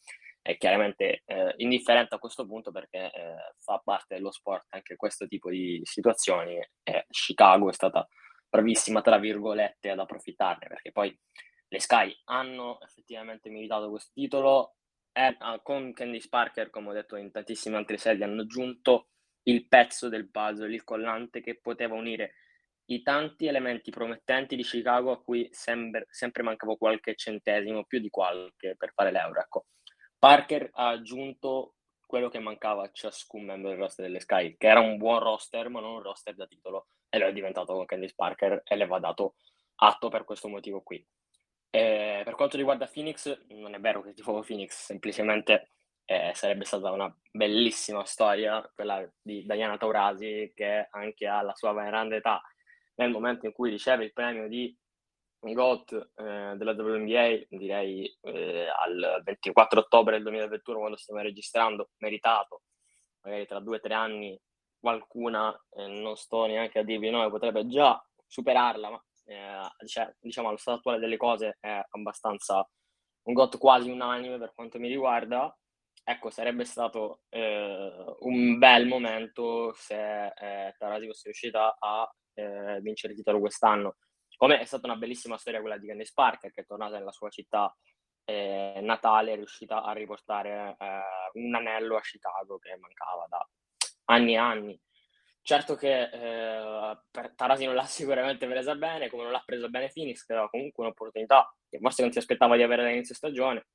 è 0.41 0.57
chiaramente 0.57 1.23
eh, 1.25 1.53
indifferente 1.57 2.15
a 2.15 2.17
questo 2.17 2.47
punto 2.47 2.71
perché 2.71 3.11
eh, 3.11 3.35
fa 3.59 3.81
parte 3.83 4.15
dello 4.15 4.31
sport 4.31 4.67
anche 4.69 4.95
questo 4.95 5.27
tipo 5.27 5.49
di 5.49 5.81
situazioni 5.83 6.57
e 6.81 7.05
Chicago 7.09 7.69
è 7.69 7.73
stata 7.73 8.07
bravissima, 8.47 9.01
tra 9.01 9.17
virgolette, 9.17 9.89
ad 9.89 9.99
approfittarne 9.99 10.67
perché 10.67 10.93
poi 10.93 11.15
le 11.67 11.79
Sky 11.81 12.17
hanno 12.25 12.79
effettivamente 12.81 13.49
meritato 13.49 13.89
questo 13.89 14.11
titolo 14.13 14.75
e 15.11 15.35
con 15.61 15.91
Candice 15.91 16.29
Parker, 16.29 16.69
come 16.69 16.89
ho 16.89 16.93
detto 16.93 17.17
in 17.17 17.31
tantissime 17.31 17.75
altre 17.75 17.97
sedi, 17.97 18.23
hanno 18.23 18.43
aggiunto 18.43 19.09
il 19.43 19.67
pezzo 19.67 20.09
del 20.09 20.29
puzzle, 20.29 20.73
il 20.73 20.83
collante 20.83 21.41
che 21.41 21.59
poteva 21.59 21.95
unire 21.95 22.33
i 22.85 23.01
tanti 23.01 23.47
elementi 23.47 23.89
promettenti 23.89 24.55
di 24.55 24.63
Chicago 24.63 25.11
a 25.11 25.21
cui 25.21 25.47
sempre, 25.51 26.07
sempre 26.09 26.43
mancava 26.43 26.75
qualche 26.75 27.15
centesimo, 27.15 27.85
più 27.85 27.99
di 27.99 28.09
qualche, 28.09 28.75
per 28.77 28.91
fare 28.93 29.11
l'euro. 29.11 29.39
Ecco. 29.39 29.65
Parker 30.17 30.69
ha 30.73 30.89
aggiunto 30.89 31.75
quello 32.05 32.27
che 32.27 32.39
mancava 32.39 32.83
a 32.83 32.91
ciascun 32.91 33.45
membro 33.45 33.69
del 33.69 33.79
roster 33.79 34.05
delle 34.05 34.19
Sky, 34.19 34.57
che 34.57 34.67
era 34.67 34.81
un 34.81 34.97
buon 34.97 35.19
roster, 35.19 35.69
ma 35.69 35.79
non 35.79 35.93
un 35.93 36.01
roster 36.01 36.35
da 36.35 36.45
titolo, 36.45 36.87
e 37.09 37.17
lo 37.17 37.27
è 37.27 37.33
diventato 37.33 37.73
con 37.73 37.85
Candice 37.85 38.13
Parker 38.15 38.61
e 38.65 38.75
le 38.75 38.85
va 38.85 38.99
dato 38.99 39.35
atto 39.75 40.09
per 40.09 40.25
questo 40.25 40.49
motivo 40.49 40.81
qui. 40.81 41.03
E 41.69 42.21
per 42.25 42.35
quanto 42.35 42.57
riguarda 42.57 42.89
Phoenix, 42.91 43.45
non 43.51 43.73
è 43.73 43.79
vero 43.79 44.01
che 44.01 44.13
tifo 44.13 44.43
Phoenix, 44.45 44.71
semplicemente 44.83 45.69
eh, 46.05 46.31
sarebbe 46.33 46.65
stata 46.65 46.91
una 46.91 47.13
bellissima 47.31 48.03
storia 48.05 48.69
quella 48.73 49.07
di 49.21 49.45
Diana 49.45 49.77
Taurasi 49.77 50.51
che 50.53 50.87
anche 50.89 51.25
alla 51.25 51.55
sua 51.55 51.73
grande 51.73 52.17
età 52.17 52.41
nel 52.95 53.11
momento 53.11 53.45
in 53.45 53.53
cui 53.53 53.69
riceve 53.69 54.05
il 54.05 54.13
premio 54.13 54.47
di 54.47 54.75
GOAT 55.39 56.11
eh, 56.17 56.53
della 56.55 56.73
WNBA 56.73 57.45
direi 57.49 58.05
eh, 58.21 58.67
al 58.67 59.21
24 59.23 59.79
ottobre 59.79 60.13
del 60.13 60.23
2021 60.23 60.77
quando 60.77 60.97
stiamo 60.97 61.21
registrando 61.21 61.89
meritato. 61.97 62.61
Magari 63.21 63.47
tra 63.47 63.59
due 63.59 63.77
o 63.77 63.79
tre 63.79 63.93
anni 63.93 64.39
qualcuna 64.79 65.51
eh, 65.71 65.87
non 65.87 66.15
sto 66.15 66.45
neanche 66.45 66.79
a 66.79 66.83
dirvi 66.83 67.09
no 67.09 67.29
potrebbe 67.29 67.67
già 67.67 68.03
superarla 68.25 68.89
ma 68.89 69.03
eh, 69.25 69.87
cioè, 69.87 70.11
diciamo 70.19 70.47
allo 70.47 70.57
stato 70.57 70.77
attuale 70.77 70.99
delle 70.99 71.17
cose 71.17 71.57
è 71.59 71.81
abbastanza 71.89 72.67
un 73.23 73.33
GOAT 73.33 73.57
quasi 73.59 73.89
unanime 73.89 74.39
per 74.39 74.53
quanto 74.55 74.79
mi 74.79 74.87
riguarda 74.87 75.55
ecco, 76.03 76.29
sarebbe 76.29 76.65
stato 76.65 77.23
eh, 77.29 78.15
un 78.19 78.57
bel 78.57 78.87
momento 78.87 79.73
se 79.73 80.27
eh, 80.27 80.75
Tarasi 80.77 81.05
fosse 81.05 81.23
riuscita 81.25 81.77
a 81.79 82.09
eh, 82.33 82.79
vincere 82.81 83.13
il 83.13 83.19
titolo 83.19 83.39
quest'anno. 83.39 83.97
Come 84.35 84.59
è 84.59 84.65
stata 84.65 84.87
una 84.87 84.95
bellissima 84.97 85.37
storia 85.37 85.59
quella 85.59 85.77
di 85.77 85.87
Candice 85.87 86.13
Parker, 86.13 86.51
che 86.51 86.61
è 86.61 86.65
tornata 86.65 86.97
nella 86.97 87.11
sua 87.11 87.29
città 87.29 87.75
eh, 88.25 88.79
natale, 88.81 89.33
è 89.33 89.35
riuscita 89.35 89.83
a 89.83 89.93
riportare 89.93 90.75
eh, 90.79 90.99
un 91.33 91.53
anello 91.53 91.95
a 91.95 92.01
Chicago 92.01 92.57
che 92.57 92.75
mancava 92.77 93.25
da 93.29 93.47
anni 94.05 94.33
e 94.33 94.37
anni. 94.37 94.81
Certo 95.43 95.75
che 95.75 96.03
eh, 96.03 96.97
Tarasi 97.35 97.65
non 97.65 97.75
l'ha 97.75 97.85
sicuramente 97.85 98.47
presa 98.47 98.75
bene, 98.75 99.09
come 99.09 99.23
non 99.23 99.31
l'ha 99.31 99.43
presa 99.45 99.67
bene 99.67 99.91
Phoenix, 99.93 100.25
che 100.25 100.33
era 100.33 100.49
comunque 100.49 100.83
un'opportunità 100.83 101.53
che 101.69 101.79
forse 101.79 102.01
non 102.01 102.11
si 102.11 102.17
aspettava 102.17 102.55
di 102.55 102.63
avere 102.63 102.83
all'inizio 102.83 103.15
stagione, 103.15 103.67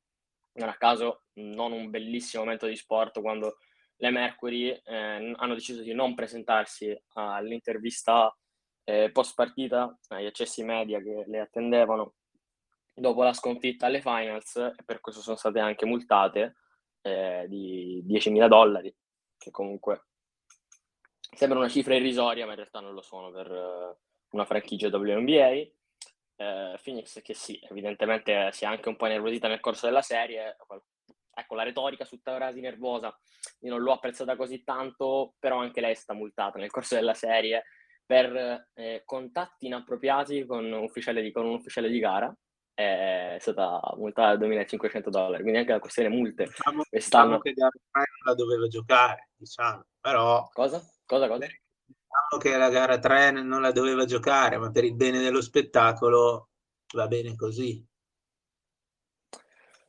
non 0.56 0.68
a 0.68 0.76
caso 0.76 1.24
non 1.34 1.72
un 1.72 1.90
bellissimo 1.90 2.44
momento 2.44 2.66
di 2.66 2.76
sport 2.76 3.20
quando 3.20 3.58
le 3.96 4.10
Mercury 4.10 4.70
eh, 4.70 5.34
hanno 5.36 5.54
deciso 5.54 5.82
di 5.82 5.94
non 5.94 6.14
presentarsi 6.14 6.94
all'intervista 7.14 8.34
eh, 8.84 9.10
post 9.10 9.34
partita 9.34 9.98
agli 10.08 10.26
accessi 10.26 10.62
media 10.62 11.00
che 11.00 11.24
le 11.26 11.40
attendevano 11.40 12.14
dopo 12.94 13.22
la 13.22 13.32
sconfitta 13.32 13.86
alle 13.86 14.00
finals 14.00 14.56
e 14.56 14.82
per 14.84 15.00
questo 15.00 15.20
sono 15.20 15.36
state 15.36 15.58
anche 15.58 15.86
multate 15.86 16.56
eh, 17.02 17.46
di 17.48 18.04
10.000 18.06 18.48
dollari 18.48 18.94
che 19.36 19.50
comunque 19.50 20.06
sembra 21.36 21.58
una 21.58 21.68
cifra 21.68 21.94
irrisoria 21.94 22.44
ma 22.44 22.52
in 22.52 22.58
realtà 22.58 22.80
non 22.80 22.94
lo 22.94 23.02
sono 23.02 23.30
per 23.30 23.50
uh, 23.50 23.96
una 24.30 24.44
franchigia 24.44 24.88
WNBA 24.88 25.68
eh, 26.36 26.78
Phoenix 26.82 27.20
che 27.22 27.34
sì, 27.34 27.58
evidentemente 27.68 28.50
si 28.52 28.64
è 28.64 28.66
anche 28.66 28.88
un 28.88 28.96
po' 28.96 29.06
nervosita 29.06 29.48
nel 29.48 29.60
corso 29.60 29.86
della 29.86 30.02
serie. 30.02 30.56
Ecco, 31.38 31.54
la 31.54 31.64
retorica 31.64 32.04
su 32.04 32.20
Taurasi 32.22 32.60
nervosa 32.60 33.14
io 33.60 33.70
non 33.70 33.82
l'ho 33.82 33.92
apprezzata 33.92 34.36
così 34.36 34.62
tanto, 34.62 35.34
però 35.38 35.58
anche 35.58 35.80
lei 35.80 35.94
sta 35.94 36.14
multata 36.14 36.58
nel 36.58 36.70
corso 36.70 36.94
della 36.94 37.14
serie 37.14 37.64
per 38.04 38.68
eh, 38.74 39.02
contatti 39.04 39.66
inappropriati 39.66 40.46
con, 40.46 40.70
ufficiale 40.72 41.22
di, 41.22 41.32
con 41.32 41.44
un 41.44 41.54
ufficiale 41.54 41.88
di 41.88 41.98
gara. 41.98 42.34
È 42.72 43.38
stata 43.40 43.80
multata 43.96 44.36
da 44.36 44.46
2.500 44.46 45.08
dollari, 45.08 45.40
quindi 45.40 45.60
anche 45.60 45.72
la 45.72 45.78
questione 45.78 46.10
multe 46.10 46.44
diciamo, 46.44 46.82
quest'anno. 46.88 47.40
Diciamo 47.42 47.70
che 47.70 47.80
non 47.92 48.04
la 48.26 48.34
doveva 48.34 48.66
giocare, 48.68 49.30
diciamo, 49.34 49.82
però... 49.98 50.46
Cosa? 50.52 50.82
Cosa, 51.06 51.26
cosa? 51.26 51.46
Diciamo 52.16 52.38
che 52.38 52.56
la 52.56 52.70
gara 52.70 52.98
3 52.98 53.30
non 53.30 53.60
la 53.60 53.72
doveva 53.72 54.04
giocare, 54.04 54.56
ma 54.58 54.70
per 54.70 54.84
il 54.84 54.94
bene 54.94 55.20
dello 55.20 55.40
spettacolo 55.40 56.50
va 56.94 57.06
bene 57.06 57.34
così. 57.36 57.84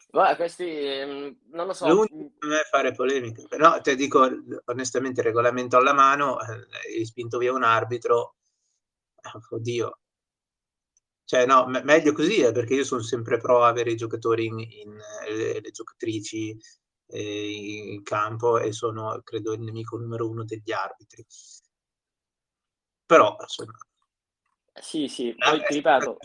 Guarda, 0.09 0.35
questi 0.35 0.65
mm, 0.65 1.29
non 1.51 1.67
lo 1.67 1.73
so. 1.73 1.87
L'unico 1.87 2.35
non 2.39 2.53
è 2.53 2.63
fare 2.69 2.91
polemica, 2.93 3.43
però 3.47 3.79
ti 3.81 3.95
dico 3.95 4.27
onestamente, 4.65 5.21
regolamento 5.21 5.77
alla 5.77 5.93
mano, 5.93 6.39
eh, 6.39 6.97
hai 6.97 7.05
spinto 7.05 7.37
via 7.37 7.53
un 7.53 7.63
arbitro, 7.63 8.35
eh, 9.15 9.55
oddio. 9.55 9.99
Cioè, 11.23 11.45
no, 11.45 11.67
me- 11.67 11.83
meglio 11.83 12.13
così, 12.13 12.37
eh, 12.37 12.51
perché 12.53 12.73
io 12.75 12.85
sono 12.85 13.01
sempre 13.01 13.37
pro 13.37 13.63
avere 13.63 13.91
i 13.91 13.97
giocatori 13.97 14.45
in, 14.45 14.59
in 14.59 14.97
le, 15.27 15.59
le, 15.59 15.71
giocatrici 15.71 16.57
eh, 17.07 17.49
in 17.93 18.03
campo 18.03 18.57
e 18.59 18.71
sono, 18.71 19.19
credo, 19.23 19.53
il 19.53 19.61
nemico 19.61 19.97
numero 19.97 20.29
uno 20.29 20.45
degli 20.45 20.71
arbitri 20.71 21.25
però 23.07 23.35
insomma 23.39 23.73
sì, 24.81 25.07
sì, 25.07 25.35
poi 25.35 25.59
ti 25.65 25.75
ripeto. 25.75 26.17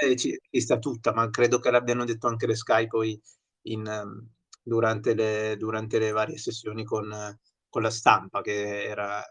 Eh, 0.00 0.16
ci, 0.16 0.38
ci, 0.50 0.60
sta 0.60 0.78
tutta, 0.78 1.12
ma 1.12 1.28
credo 1.30 1.58
che 1.58 1.70
l'abbiano 1.70 2.04
detto 2.04 2.26
anche 2.26 2.46
le 2.46 2.54
Sky 2.54 2.86
poi 2.86 3.20
in, 3.62 3.86
um, 3.86 4.26
durante, 4.62 5.14
le, 5.14 5.56
durante, 5.56 5.98
le, 5.98 6.10
varie 6.10 6.38
sessioni 6.38 6.84
con, 6.84 7.38
con, 7.68 7.82
la 7.82 7.90
stampa, 7.90 8.40
che 8.40 8.84
era, 8.84 9.22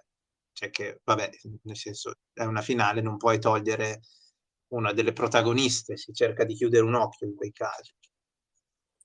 cioè 0.52 0.70
che, 0.70 1.00
vabbè, 1.04 1.30
nel 1.64 1.76
senso, 1.76 2.14
è 2.34 2.44
una 2.44 2.62
finale, 2.62 3.02
non 3.02 3.18
puoi 3.18 3.40
togliere 3.40 4.02
una 4.70 4.94
delle 4.94 5.14
protagoniste, 5.14 5.98
si 5.98 6.14
cerca 6.14 6.44
di 6.44 6.54
chiudere 6.54 6.84
un 6.84 6.96
occhio 6.96 7.28
in 7.28 7.36
quei 7.36 7.52
casi. 7.52 7.94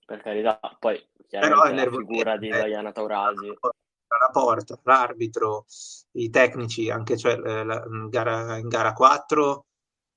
Per 0.04 0.20
carità, 0.20 0.60
poi 0.78 1.02
chiaramente 1.26 1.84
la 1.84 1.90
figura 1.90 2.36
di 2.36 2.48
eh, 2.48 2.64
Diana 2.64 2.92
Taurasi 2.92 3.56
la 4.18 4.30
porta, 4.30 4.78
l'arbitro, 4.84 5.66
i 6.12 6.30
tecnici, 6.30 6.90
anche 6.90 7.16
cioè, 7.16 7.32
eh, 7.34 7.64
la, 7.64 7.84
in, 7.86 8.08
gara, 8.08 8.56
in, 8.58 8.68
gara, 8.68 8.92
4 8.92 9.66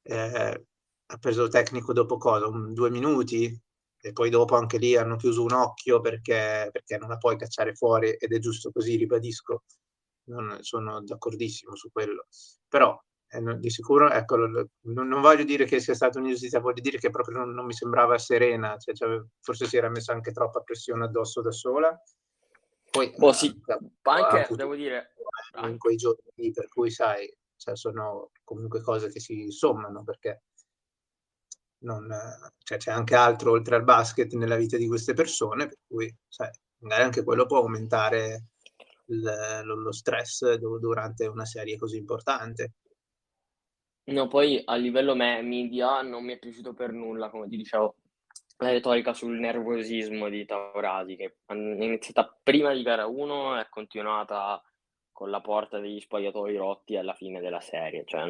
eh, 0.04 0.66
ha 1.08 1.18
preso 1.18 1.44
il 1.44 1.50
tecnico 1.50 1.94
dopo 1.94 2.18
cosa? 2.18 2.48
Un, 2.48 2.74
due 2.74 2.90
minuti 2.90 3.60
e 3.98 4.12
poi 4.14 4.30
dopo 4.30 4.56
anche 4.56 4.78
lì 4.78 4.96
hanno 4.96 5.16
chiuso 5.16 5.44
un 5.44 5.54
occhio 5.54 6.00
perché, 6.00 6.70
perché 6.72 6.98
non 6.98 7.10
la 7.10 7.18
puoi 7.18 7.38
cacciare 7.38 7.74
fuori 7.74 8.12
ed 8.12 8.34
è 8.34 8.40
giusto 8.40 8.72
così, 8.72 8.96
ribadisco, 8.98 9.64
non 10.26 10.58
sono 10.62 11.02
d'accordissimo 11.02 11.76
su 11.76 11.90
quello. 11.92 12.28
Però 12.68 13.00
eh, 13.30 13.60
di 13.60 13.70
sicuro, 13.70 14.10
ecco, 14.12 14.36
non, 14.36 14.70
non, 14.82 15.22
voglio 15.22 15.44
dire 15.44 15.66
che 15.66 15.80
sia 15.80 15.96
stata 15.96 16.20
un'ingiustizia, 16.20 16.60
voglio 16.60 16.82
dire 16.82 16.98
che 17.00 17.10
proprio 17.10 17.38
non, 17.38 17.52
non 17.54 17.66
mi 17.66 17.74
sembrava 17.74 18.18
serena, 18.18 18.78
cioè, 18.78 18.94
cioè, 18.96 19.22
forse 19.42 19.66
si 19.68 19.78
era 19.78 19.90
messa 19.90 20.14
anche 20.14 20.32
troppa 20.32 20.62
pressione 20.62 21.06
addosso 21.06 21.42
da 21.42 21.52
sola. 21.52 22.00
Poi, 22.96 23.14
boh, 23.18 23.34
sì, 23.34 23.54
anche, 24.04 24.56
devo 24.56 24.74
dire... 24.74 25.16
In 25.64 25.78
quei 25.78 25.98
giorni, 25.98 26.52
per 26.52 26.70
cui, 26.70 26.90
sai, 26.90 27.30
cioè, 27.58 27.76
sono 27.76 28.32
comunque 28.46 28.82
cose 28.82 29.10
che 29.10 29.20
si 29.20 29.52
sommano, 29.52 30.04
perché 30.04 30.44
non, 31.80 32.08
cioè, 32.60 32.78
c'è 32.78 32.92
anche 32.92 33.16
altro 33.16 33.52
oltre 33.52 33.76
al 33.76 33.84
basket 33.84 34.32
nella 34.34 34.56
vita 34.56 34.78
di 34.78 34.88
queste 34.88 35.14
persone, 35.14 35.68
per 35.68 35.78
cui, 35.86 36.14
sai, 36.26 36.50
magari 36.84 37.04
anche 37.04 37.24
quello 37.24 37.46
può 37.46 37.60
aumentare 37.60 38.46
il, 39.08 39.62
lo 39.66 39.92
stress 39.92 40.54
durante 40.54 41.28
una 41.28 41.46
serie 41.46 41.78
così 41.78 41.98
importante. 41.98 42.76
No, 44.06 44.28
poi 44.30 44.62
a 44.64 44.76
livello 44.76 45.16
me- 45.16 45.42
media 45.42 46.02
non 46.02 46.24
mi 46.24 46.34
è 46.34 46.40
piaciuto 46.40 46.74
per 46.74 46.92
nulla, 46.92 47.30
come 47.30 47.50
ti 47.50 47.58
dicevo, 47.58 47.96
la 48.58 48.70
retorica 48.70 49.14
sul 49.14 49.38
nervosismo 49.38 50.30
di 50.30 50.46
Taurasi, 50.46 51.16
che 51.16 51.38
è 51.46 51.54
iniziata 51.54 52.38
prima 52.42 52.74
di 52.74 52.84
gara 52.84 53.06
1 53.06 53.58
e 53.58 53.62
è 53.62 53.70
continuata 53.70 54.62
con 55.12 55.30
la 55.30 55.42
porta 55.42 55.80
degli 55.80 56.00
spogliatoi 56.00 56.56
rotti 56.56 56.96
alla 56.96 57.14
fine 57.14 57.40
della 57.40 57.62
serie. 57.62 58.04
Cioè, 58.06 58.26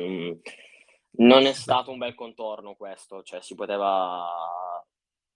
non, 1.18 1.46
è 1.46 1.54
stato 1.54 1.92
un 1.92 1.98
bel 1.98 2.16
contorno 2.16 2.76
questo, 2.76 3.24
cioè 3.24 3.42
si 3.42 3.56
poteva 3.56 4.28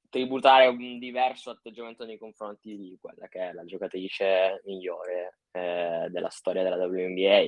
tributare 0.09 0.67
un 0.67 0.97
diverso 0.97 1.51
atteggiamento 1.51 2.03
nei 2.03 2.17
confronti 2.17 2.75
di 2.75 2.97
quella 2.99 3.27
che 3.27 3.49
è 3.49 3.53
la 3.53 3.63
giocatrice 3.63 4.61
migliore 4.65 5.39
eh, 5.51 6.07
della 6.09 6.29
storia 6.29 6.63
della 6.63 6.83
WNBA. 6.83 7.47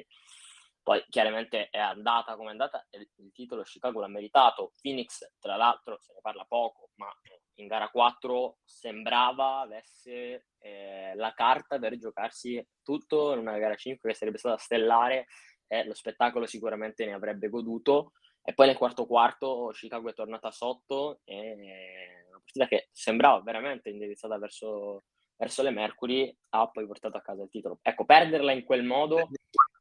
Poi 0.83 1.03
chiaramente 1.09 1.69
è 1.69 1.77
andata 1.77 2.35
come 2.35 2.49
è 2.49 2.51
andata, 2.51 2.87
il 2.91 3.31
titolo 3.33 3.61
Chicago 3.61 3.99
l'ha 3.99 4.07
meritato. 4.07 4.71
Phoenix, 4.81 5.35
tra 5.39 5.55
l'altro, 5.55 5.99
se 5.99 6.13
ne 6.13 6.21
parla 6.21 6.45
poco, 6.47 6.89
ma 7.01 7.11
in 7.55 7.67
gara 7.67 7.89
4 7.89 8.59
sembrava 8.63 9.59
avesse 9.59 10.45
eh, 10.59 11.13
la 11.15 11.33
carta 11.33 11.79
per 11.79 11.97
giocarsi 11.97 12.63
tutto 12.83 13.33
in 13.33 13.39
una 13.39 13.57
gara 13.57 13.75
5 13.75 14.09
che 14.09 14.15
sarebbe 14.15 14.37
stata 14.37 14.57
stellare 14.57 15.27
e 15.67 15.85
lo 15.85 15.93
spettacolo 15.93 16.45
sicuramente 16.45 17.05
ne 17.05 17.13
avrebbe 17.13 17.49
goduto. 17.49 18.13
E 18.43 18.53
poi 18.53 18.67
nel 18.67 18.77
quarto 18.77 19.05
quarto 19.05 19.69
Chicago 19.73 20.09
è 20.09 20.13
tornata 20.13 20.51
sotto 20.51 21.21
e 21.23 22.25
una 22.27 22.39
partita 22.39 22.67
che 22.67 22.89
sembrava 22.91 23.39
veramente 23.41 23.89
indirizzata 23.89 24.37
verso, 24.37 25.03
verso 25.35 25.61
le 25.61 25.69
Mercury 25.69 26.35
ha 26.49 26.67
poi 26.69 26.87
portato 26.87 27.17
a 27.17 27.21
casa 27.21 27.43
il 27.43 27.49
titolo. 27.49 27.79
Ecco, 27.81 28.05
perderla 28.05 28.51
in 28.51 28.63
quel 28.63 28.83
modo... 28.83 29.29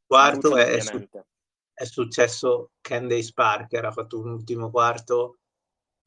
Quarto 0.07 0.57
è, 0.57 0.79
è 1.73 1.85
successo 1.85 2.73
Candace 2.81 3.33
Parker, 3.33 3.85
ha 3.85 3.93
fatto 3.93 4.21
un 4.21 4.31
ultimo 4.33 4.71
quarto 4.71 5.40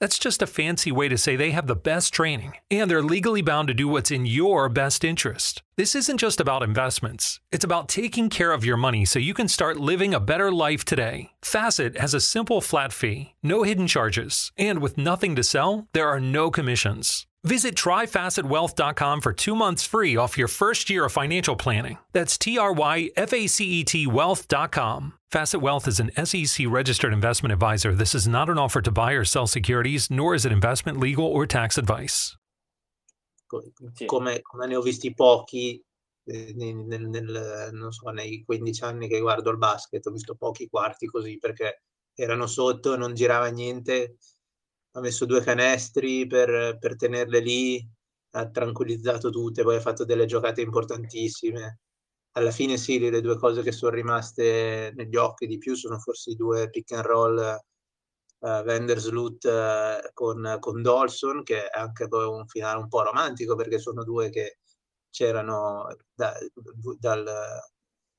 That's 0.00 0.18
just 0.18 0.40
a 0.40 0.46
fancy 0.46 0.90
way 0.90 1.08
to 1.08 1.18
say 1.18 1.36
they 1.36 1.50
have 1.50 1.66
the 1.66 1.76
best 1.76 2.14
training 2.14 2.54
and 2.70 2.90
they're 2.90 3.02
legally 3.02 3.42
bound 3.42 3.68
to 3.68 3.74
do 3.74 3.86
what's 3.86 4.10
in 4.10 4.24
your 4.24 4.70
best 4.70 5.04
interest. 5.04 5.62
This 5.80 5.94
isn't 5.94 6.18
just 6.18 6.42
about 6.42 6.62
investments, 6.62 7.40
it's 7.50 7.64
about 7.64 7.88
taking 7.88 8.28
care 8.28 8.52
of 8.52 8.66
your 8.66 8.76
money 8.76 9.06
so 9.06 9.18
you 9.18 9.32
can 9.32 9.48
start 9.48 9.80
living 9.80 10.12
a 10.12 10.20
better 10.20 10.52
life 10.52 10.84
today. 10.84 11.30
Facet 11.40 11.96
has 11.96 12.12
a 12.12 12.20
simple 12.20 12.60
flat 12.60 12.92
fee, 12.92 13.34
no 13.42 13.62
hidden 13.62 13.86
charges, 13.86 14.52
and 14.58 14.82
with 14.82 14.98
nothing 14.98 15.34
to 15.36 15.42
sell, 15.42 15.88
there 15.94 16.06
are 16.06 16.20
no 16.20 16.50
commissions. 16.50 17.26
Visit 17.44 17.76
tryfacetwealth.com 17.76 19.22
for 19.22 19.32
two 19.32 19.54
months 19.54 19.82
free 19.82 20.18
off 20.18 20.36
your 20.36 20.48
first 20.48 20.90
year 20.90 21.06
of 21.06 21.12
financial 21.12 21.56
planning. 21.56 21.96
That's 22.12 22.36
T 22.36 22.58
R 22.58 22.74
Y 22.74 23.08
F 23.16 23.32
A 23.32 23.46
C 23.46 23.80
E 23.80 23.84
T 23.84 24.06
wealth.com. 24.06 25.14
Facet 25.30 25.62
Wealth 25.62 25.88
is 25.88 25.98
an 25.98 26.10
SEC 26.26 26.66
registered 26.68 27.14
investment 27.14 27.54
advisor. 27.54 27.94
This 27.94 28.14
is 28.14 28.28
not 28.28 28.50
an 28.50 28.58
offer 28.58 28.82
to 28.82 28.90
buy 28.90 29.12
or 29.12 29.24
sell 29.24 29.46
securities, 29.46 30.10
nor 30.10 30.34
is 30.34 30.44
it 30.44 30.52
investment, 30.52 31.00
legal, 31.00 31.24
or 31.24 31.46
tax 31.46 31.78
advice. 31.78 32.36
Come, 34.06 34.40
come 34.42 34.66
ne 34.66 34.76
ho 34.76 34.82
visti 34.82 35.12
pochi 35.14 35.82
eh, 36.24 36.52
nel, 36.54 37.06
nel, 37.08 37.88
so, 37.90 38.10
nei 38.10 38.44
15 38.44 38.84
anni 38.84 39.08
che 39.08 39.20
guardo 39.20 39.50
il 39.50 39.58
basket, 39.58 40.06
ho 40.06 40.10
visto 40.10 40.34
pochi 40.36 40.68
quarti 40.68 41.06
così 41.06 41.38
perché 41.38 41.82
erano 42.14 42.46
sotto, 42.46 42.96
non 42.96 43.14
girava 43.14 43.48
niente 43.48 44.16
ha 44.92 45.00
messo 45.00 45.24
due 45.24 45.42
canestri 45.42 46.26
per, 46.26 46.78
per 46.78 46.96
tenerle 46.96 47.40
lì, 47.40 47.88
ha 48.30 48.48
tranquillizzato 48.48 49.30
tutte, 49.30 49.62
poi 49.62 49.76
ha 49.76 49.80
fatto 49.80 50.04
delle 50.04 50.26
giocate 50.26 50.60
importantissime. 50.62 51.80
Alla 52.32 52.50
fine 52.50 52.76
sì, 52.76 52.98
le 52.98 53.20
due 53.20 53.36
cose 53.36 53.62
che 53.62 53.72
sono 53.72 53.94
rimaste 53.94 54.92
negli 54.94 55.16
occhi 55.16 55.46
di 55.46 55.58
più 55.58 55.74
sono 55.74 55.98
forse 55.98 56.30
i 56.30 56.36
due 56.36 56.70
pick 56.70 56.92
and 56.92 57.04
roll 57.04 57.58
uh, 58.40 58.64
Vandersloot 58.64 59.44
uh, 59.44 60.10
con, 60.12 60.56
con 60.60 60.82
Dolson, 60.82 61.42
che 61.42 61.68
è 61.68 61.78
anche 61.78 62.08
poi 62.08 62.26
un 62.26 62.46
finale 62.46 62.78
un 62.78 62.88
po' 62.88 63.02
romantico 63.02 63.54
perché 63.54 63.78
sono 63.78 64.04
due 64.04 64.30
che 64.30 64.58
c'erano 65.10 65.86
da, 66.14 66.36
dal, 66.98 67.24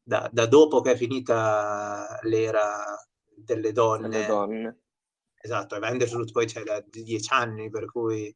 da, 0.03 0.29
da 0.31 0.45
dopo 0.45 0.81
che 0.81 0.91
è 0.91 0.95
finita 0.95 2.19
l'era 2.23 2.97
delle 3.25 3.71
donne, 3.71 4.09
delle 4.09 4.25
donne. 4.25 4.79
Esatto, 5.43 5.75
e 5.75 5.79
Vandersloot 5.79 6.31
poi 6.31 6.45
c'è 6.45 6.63
da 6.63 6.83
dieci 6.87 7.33
anni, 7.33 7.69
per 7.69 7.85
cui 7.85 8.35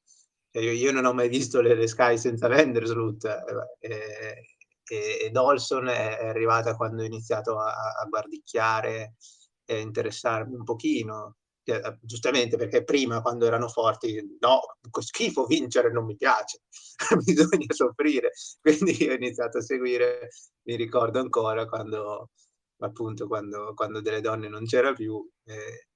cioè, 0.56 0.64
io, 0.64 0.72
io, 0.72 0.92
non 0.92 1.06
ho 1.06 1.14
mai 1.14 1.30
visto 1.30 1.62
le, 1.62 1.76
le 1.76 1.88
Sky 1.88 2.18
senza 2.18 2.48
Vandersloot 2.48 3.26
eh, 3.26 3.44
e, 3.80 4.58
e, 4.88 5.26
e 5.26 5.30
Dolson 5.30 5.88
è, 5.88 6.18
è, 6.18 6.28
arrivata 6.28 6.76
quando 6.76 7.04
ho 7.04 7.06
iniziato 7.06 7.60
a, 7.60 7.74
a 7.74 8.06
guardicchiare 8.10 9.16
e 9.66 9.76
a 9.76 9.80
interessarmi 9.80 10.56
un 10.56 10.64
pochino. 10.64 11.36
Eh, 11.68 11.98
giustamente 12.02 12.58
perché 12.58 12.84
prima 12.84 13.22
quando 13.22 13.48
erano 13.48 13.68
forti 13.68 14.38
no, 14.40 14.60
schifo 15.00 15.48
vincere 15.48 15.92
non 15.92 16.06
mi 16.06 16.16
piace 16.16 16.62
bisogna 17.26 17.66
soffrire 17.74 18.34
quindi 18.62 19.08
ho 19.10 19.14
iniziato 19.14 19.58
a 19.58 19.62
seguire 19.62 20.30
mi 20.68 20.76
ricordo 20.76 21.20
ancora 21.20 21.68
quando 21.68 22.30
appunto 22.80 23.26
quando, 23.26 23.74
quando 23.74 24.00
delle 24.00 24.22
donne 24.22 24.48
non 24.48 24.66
c'era 24.66 24.94
più 24.94 25.28
eh, 25.46 25.88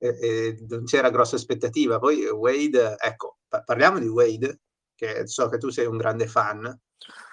e, 0.00 0.64
non 0.68 0.84
c'era 0.84 1.10
grossa 1.10 1.36
aspettativa. 1.36 1.98
Poi 1.98 2.24
Wade, 2.26 2.96
ecco, 2.98 3.38
parliamo 3.64 3.98
di 3.98 4.08
Wade, 4.08 4.60
che 4.94 5.26
so 5.26 5.48
che 5.48 5.58
tu 5.58 5.68
sei 5.68 5.86
un 5.86 5.98
grande 5.98 6.26
fan. 6.26 6.78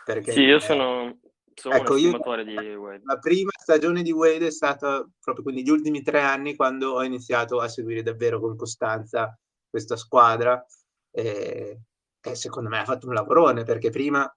Perché, 0.03 0.33
sì, 0.33 0.41
io 0.41 0.59
sono 0.59 1.19
ecco, 1.63 1.93
un 1.93 1.97
estimatore 1.97 2.43
io, 2.43 2.61
di 2.61 2.75
Wade. 2.75 3.01
La 3.03 3.17
prima 3.17 3.51
stagione 3.57 4.01
di 4.01 4.11
Wade 4.11 4.47
è 4.47 4.51
stata 4.51 5.07
proprio 5.19 5.43
quindi 5.43 5.63
gli 5.63 5.69
ultimi 5.69 6.01
tre 6.01 6.21
anni 6.21 6.55
quando 6.55 6.93
ho 6.93 7.03
iniziato 7.03 7.59
a 7.59 7.67
seguire 7.67 8.03
davvero 8.03 8.39
con 8.39 8.55
costanza 8.55 9.37
questa 9.69 9.95
squadra. 9.95 10.63
E, 11.11 11.79
e 12.21 12.35
secondo 12.35 12.69
me 12.69 12.79
ha 12.79 12.85
fatto 12.85 13.07
un 13.07 13.13
lavorone 13.13 13.63
perché 13.63 13.89
prima 13.89 14.29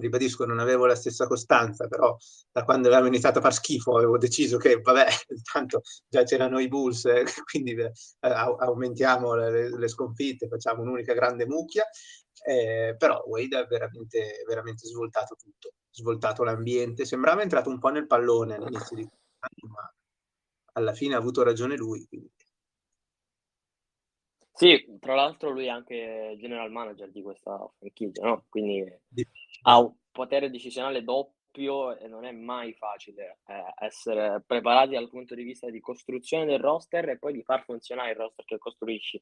ribadisco, 0.00 0.44
non 0.44 0.58
avevo 0.58 0.86
la 0.86 0.94
stessa 0.94 1.26
costanza, 1.26 1.86
però 1.86 2.16
da 2.50 2.64
quando 2.64 2.88
avevamo 2.88 3.08
iniziato 3.08 3.38
a 3.38 3.42
far 3.42 3.54
schifo 3.54 3.96
avevo 3.96 4.18
deciso 4.18 4.56
che, 4.58 4.80
vabbè, 4.80 5.06
tanto 5.52 5.82
già 6.08 6.22
c'erano 6.24 6.58
i 6.58 6.68
Bulls, 6.68 7.04
eh, 7.06 7.24
quindi 7.50 7.72
eh, 7.72 7.92
aumentiamo 8.20 9.34
le, 9.34 9.76
le, 9.76 9.88
sconfitte, 9.88 10.48
facciamo 10.48 10.82
un'unica 10.82 11.14
grande 11.14 11.46
mucchia, 11.46 11.84
eh, 12.46 12.94
però 12.98 13.22
Wade 13.26 13.56
ha 13.56 13.66
veramente, 13.66 14.42
veramente 14.46 14.86
svoltato 14.86 15.36
tutto, 15.36 15.72
svoltato 15.94 16.42
l'ambiente, 16.42 17.04
sembrava 17.04 17.42
entrato 17.42 17.70
un 17.70 17.78
po' 17.78 17.88
nel 17.88 18.06
pallone 18.06 18.56
all'inizio 18.56 18.96
di 18.96 19.04
quest'anno, 19.04 19.72
ma 19.72 19.94
alla 20.72 20.92
fine 20.92 21.14
ha 21.14 21.18
avuto 21.18 21.44
ragione 21.44 21.76
lui. 21.76 22.04
Quindi. 22.06 22.32
Sì, 24.52 24.98
tra 25.00 25.14
l'altro 25.14 25.50
lui 25.50 25.66
è 25.66 25.68
anche 25.68 26.34
general 26.38 26.70
manager 26.70 27.10
di 27.10 27.22
questa 27.22 27.56
franchigia, 27.78 28.24
no? 28.24 28.44
Quindi 28.48 28.84
ha 29.62 29.78
un 29.78 29.94
potere 30.10 30.50
decisionale 30.50 31.02
doppio 31.02 31.96
e 31.96 32.08
non 32.08 32.24
è 32.24 32.32
mai 32.32 32.72
facile 32.74 33.38
eh, 33.46 33.74
essere 33.84 34.42
preparati 34.44 34.94
dal 34.94 35.08
punto 35.08 35.34
di 35.34 35.44
vista 35.44 35.70
di 35.70 35.80
costruzione 35.80 36.44
del 36.44 36.58
roster 36.60 37.08
e 37.08 37.18
poi 37.18 37.32
di 37.32 37.42
far 37.42 37.64
funzionare 37.64 38.10
il 38.10 38.16
roster 38.16 38.44
che 38.44 38.58
costruisci. 38.58 39.20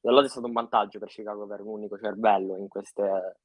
Dall'altro 0.00 0.28
è 0.28 0.32
stato 0.32 0.46
un 0.46 0.52
vantaggio 0.52 0.98
per 0.98 1.08
Chicago 1.08 1.46
per 1.46 1.60
un 1.60 1.68
unico 1.68 1.98
cervello 1.98 2.56
in 2.56 2.68
queste, 2.68 3.36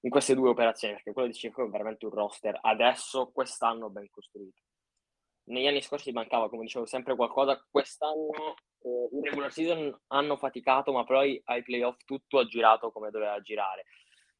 in 0.00 0.10
queste 0.10 0.34
due 0.34 0.48
operazioni, 0.48 0.94
perché 0.94 1.12
quello 1.12 1.28
di 1.28 1.34
Chicago 1.34 1.66
è 1.66 1.70
veramente 1.70 2.06
un 2.06 2.12
roster 2.12 2.58
adesso, 2.62 3.30
quest'anno 3.32 3.90
ben 3.90 4.08
costruito. 4.10 4.62
Negli 5.44 5.66
anni 5.66 5.82
scorsi 5.82 6.12
mancava, 6.12 6.48
come 6.48 6.62
dicevo, 6.62 6.86
sempre 6.86 7.16
qualcosa, 7.16 7.62
quest'anno 7.70 8.54
eh, 8.82 9.08
in 9.12 9.22
regular 9.22 9.52
season 9.52 9.94
hanno 10.08 10.36
faticato, 10.36 10.92
ma 10.92 11.04
poi 11.04 11.40
ai 11.46 11.62
playoff 11.62 11.98
tutto 12.04 12.38
ha 12.38 12.46
girato 12.46 12.90
come 12.90 13.10
doveva 13.10 13.40
girare. 13.40 13.84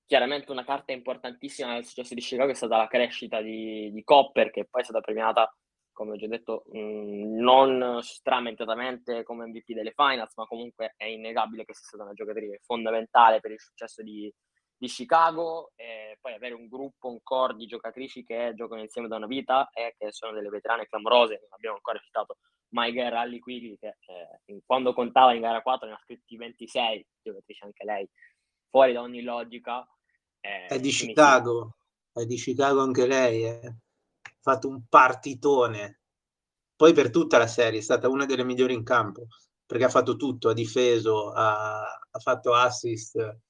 Chiaramente 0.06 0.50
una 0.50 0.64
carta 0.64 0.92
importantissima 0.92 1.72
nel 1.72 1.84
successo 1.84 2.14
di 2.14 2.20
Chicago 2.20 2.50
è 2.50 2.54
stata 2.54 2.76
la 2.76 2.86
crescita 2.86 3.40
di, 3.40 3.90
di 3.92 4.02
Copper, 4.04 4.50
che 4.50 4.66
poi 4.68 4.82
è 4.82 4.84
stata 4.84 5.00
premiata, 5.00 5.52
come 5.92 6.12
ho 6.12 6.16
già 6.16 6.26
detto, 6.26 6.64
mh, 6.66 6.78
mm, 6.78 7.38
non 7.40 7.98
stramentatamente 8.02 9.22
come 9.24 9.46
MVP 9.46 9.72
delle 9.72 9.92
finals, 9.94 10.34
ma 10.36 10.46
comunque 10.46 10.94
è 10.96 11.04
innegabile 11.04 11.64
che 11.64 11.74
sia 11.74 11.86
stata 11.86 12.04
una 12.04 12.12
giocatrice 12.14 12.60
fondamentale 12.64 13.40
per 13.40 13.50
il 13.52 13.60
successo 13.60 14.02
di, 14.02 14.32
di 14.80 14.88
Chicago 14.88 15.72
e 15.76 16.16
poi 16.22 16.32
avere 16.32 16.54
un 16.54 16.66
gruppo, 16.66 17.10
un 17.10 17.18
core 17.22 17.54
di 17.54 17.66
giocatrici 17.66 18.24
che 18.24 18.54
giocano 18.56 18.80
insieme 18.80 19.08
da 19.08 19.16
una 19.16 19.26
vita 19.26 19.68
e 19.74 19.94
che 19.98 20.10
sono 20.10 20.32
delle 20.32 20.48
veterane 20.48 20.86
clamorose, 20.86 21.38
non 21.42 21.50
abbiamo 21.50 21.76
ancora 21.76 21.98
citato 21.98 22.38
Girl 22.70 23.10
Rally 23.10 23.40
Quigley 23.40 23.76
che 23.78 23.98
eh, 24.06 24.62
quando 24.64 24.94
contava 24.94 25.34
in 25.34 25.42
gara 25.42 25.60
4 25.60 25.86
ne 25.86 25.92
ha 25.92 26.00
scritti 26.02 26.34
26, 26.34 27.06
giocatrice 27.22 27.64
anche 27.66 27.84
lei, 27.84 28.08
fuori 28.70 28.94
da 28.94 29.02
ogni 29.02 29.20
logica. 29.20 29.86
Eh, 30.40 30.66
è 30.68 30.80
di 30.80 30.88
Chicago, 30.88 31.76
è 32.10 32.24
di 32.24 32.36
Chicago 32.36 32.80
anche 32.80 33.06
lei, 33.06 33.44
eh. 33.44 33.66
ha 33.66 34.30
fatto 34.40 34.66
un 34.66 34.82
partitone, 34.88 36.00
poi 36.74 36.94
per 36.94 37.10
tutta 37.10 37.36
la 37.36 37.46
serie 37.46 37.80
è 37.80 37.82
stata 37.82 38.08
una 38.08 38.24
delle 38.24 38.44
migliori 38.44 38.72
in 38.72 38.82
campo, 38.82 39.26
perché 39.66 39.84
ha 39.84 39.90
fatto 39.90 40.16
tutto, 40.16 40.48
ha 40.48 40.54
difeso, 40.54 41.32
ha, 41.32 41.82
ha 41.82 42.18
fatto 42.18 42.54
assist, 42.54 43.40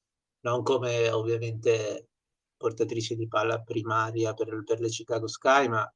non 0.40 0.62
come 0.62 1.10
ovviamente 1.10 2.08
portatrice 2.56 3.14
di 3.14 3.26
palla 3.26 3.60
primaria 3.62 4.34
per, 4.34 4.62
per 4.64 4.80
le 4.80 4.88
Chicago 4.88 5.26
Sky, 5.26 5.68
ma 5.68 5.90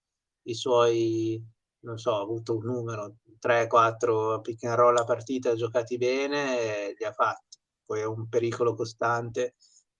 i 0.46 0.54
suoi, 0.54 1.42
non 1.80 1.98
so, 1.98 2.14
ha 2.16 2.20
avuto 2.20 2.56
un 2.56 2.64
numero, 2.64 3.16
3-4 3.38 4.40
pick 4.40 4.64
and 4.64 4.76
roll 4.76 4.96
a 4.96 5.04
partita 5.04 5.54
giocati 5.54 5.96
bene 5.98 6.58
e 6.58 6.94
li 6.98 7.04
ha 7.04 7.12
fatti. 7.12 7.58
Poi 7.84 8.00
è 8.00 8.06
un 8.06 8.28
pericolo 8.28 8.74
costante. 8.74 9.54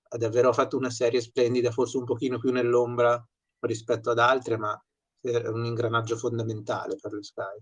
Ha 0.09 0.17
davvero 0.17 0.53
fatto 0.53 0.77
una 0.77 0.91
serie 0.91 1.21
splendida, 1.21 1.71
forse 1.71 1.99
un 1.99 2.05
pochino 2.05 2.39
più 2.39 2.51
nell'ombra 2.51 3.23
rispetto 3.61 4.11
ad 4.11 4.19
altre, 4.19 4.57
ma 4.57 4.83
è 5.21 5.49
un 5.49 5.65
ingranaggio 5.65 6.17
fondamentale 6.17 6.97
per 7.01 7.13
le 7.13 7.23
Sky. 7.23 7.59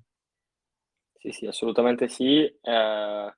Sì, 1.18 1.30
sì, 1.30 1.46
assolutamente 1.46 2.08
sì. 2.08 2.44
Eh, 2.44 3.36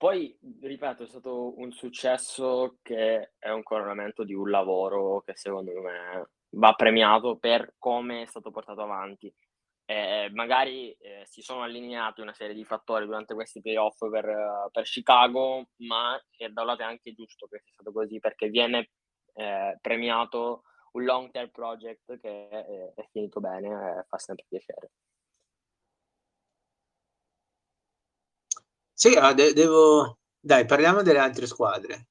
poi, 0.00 0.34
ripeto, 0.62 1.02
è 1.02 1.06
stato 1.06 1.58
un 1.58 1.72
successo 1.72 2.78
che 2.80 3.32
è 3.38 3.50
un 3.50 3.62
coronamento 3.62 4.24
di 4.24 4.32
un 4.32 4.48
lavoro 4.48 5.20
che 5.20 5.36
secondo 5.36 5.78
me 5.78 6.30
va 6.56 6.72
premiato 6.72 7.36
per 7.36 7.74
come 7.76 8.22
è 8.22 8.24
stato 8.24 8.50
portato 8.50 8.80
avanti. 8.80 9.30
Eh, 9.84 10.30
magari 10.32 10.92
eh, 10.92 11.24
si 11.26 11.42
sono 11.42 11.64
allineati 11.64 12.22
una 12.22 12.32
serie 12.32 12.54
di 12.54 12.64
fattori 12.64 13.04
durante 13.04 13.34
questi 13.34 13.60
playoff 13.60 13.98
per, 14.08 14.70
per 14.72 14.84
Chicago, 14.84 15.66
ma 15.80 16.18
è 16.34 16.48
da 16.48 16.62
un 16.62 16.68
lato 16.68 16.82
anche 16.82 17.12
giusto 17.12 17.46
che 17.46 17.60
sia 17.62 17.74
stato 17.74 17.92
così 17.92 18.18
perché 18.20 18.48
viene 18.48 18.92
eh, 19.34 19.76
premiato 19.82 20.62
un 20.92 21.04
long 21.04 21.30
term 21.30 21.50
project 21.50 22.18
che 22.18 22.48
è, 22.48 22.92
è 22.94 23.06
finito 23.10 23.38
bene 23.38 23.98
e 23.98 24.04
fa 24.08 24.16
sempre 24.16 24.46
piacere. 24.48 24.92
Sì, 29.00 29.16
ah, 29.16 29.32
de- 29.32 29.54
devo... 29.54 30.18
Dai, 30.38 30.66
parliamo 30.66 31.00
delle 31.00 31.20
altre 31.20 31.46
squadre. 31.46 32.08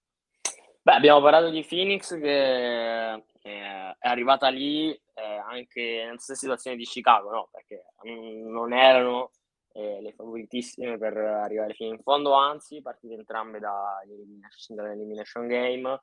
Beh, 0.82 0.94
abbiamo 0.94 1.22
parlato 1.22 1.52
di 1.52 1.64
Phoenix 1.64 2.20
che 2.20 3.24
è 3.44 3.96
arrivata 4.00 4.48
lì 4.48 4.92
eh, 5.14 5.38
anche 5.38 6.02
nella 6.04 6.18
stessa 6.18 6.40
situazione 6.40 6.78
di 6.78 6.86
Chicago, 6.86 7.30
no? 7.30 7.50
Perché 7.52 7.94
non 8.02 8.74
erano 8.74 9.30
eh, 9.74 10.02
le 10.02 10.14
favoritissime 10.14 10.98
per 10.98 11.16
arrivare 11.16 11.76
fino 11.76 11.94
in 11.94 12.02
fondo, 12.02 12.34
anzi, 12.34 12.82
partite 12.82 13.14
entrambe 13.14 13.60
dall'elimination 13.60 15.46
game. 15.46 16.02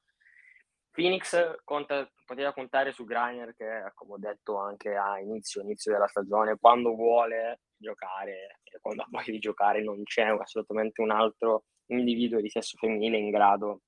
Phoenix 0.92 1.57
conta, 1.64 2.09
poteva 2.25 2.53
contare 2.53 2.92
su 2.92 3.05
Griner 3.05 3.57
che, 3.57 3.90
come 3.92 4.12
ho 4.12 4.18
detto 4.18 4.57
anche 4.59 4.94
a 4.94 5.18
inizio, 5.18 5.62
inizio 5.62 5.90
della 5.90 6.07
stagione, 6.07 6.59
quando 6.61 6.94
vuole 6.94 7.59
giocare 7.79 8.61
quando 8.81 9.03
ha 9.03 9.09
voglia 9.11 9.33
di 9.33 9.39
giocare 9.39 9.83
non 9.83 10.03
c'è 10.03 10.25
assolutamente 10.25 11.01
un 11.01 11.11
altro 11.11 11.65
individuo 11.87 12.41
di 12.41 12.49
sesso 12.49 12.77
femminile 12.79 13.19
in 13.19 13.31
grado 13.31 13.83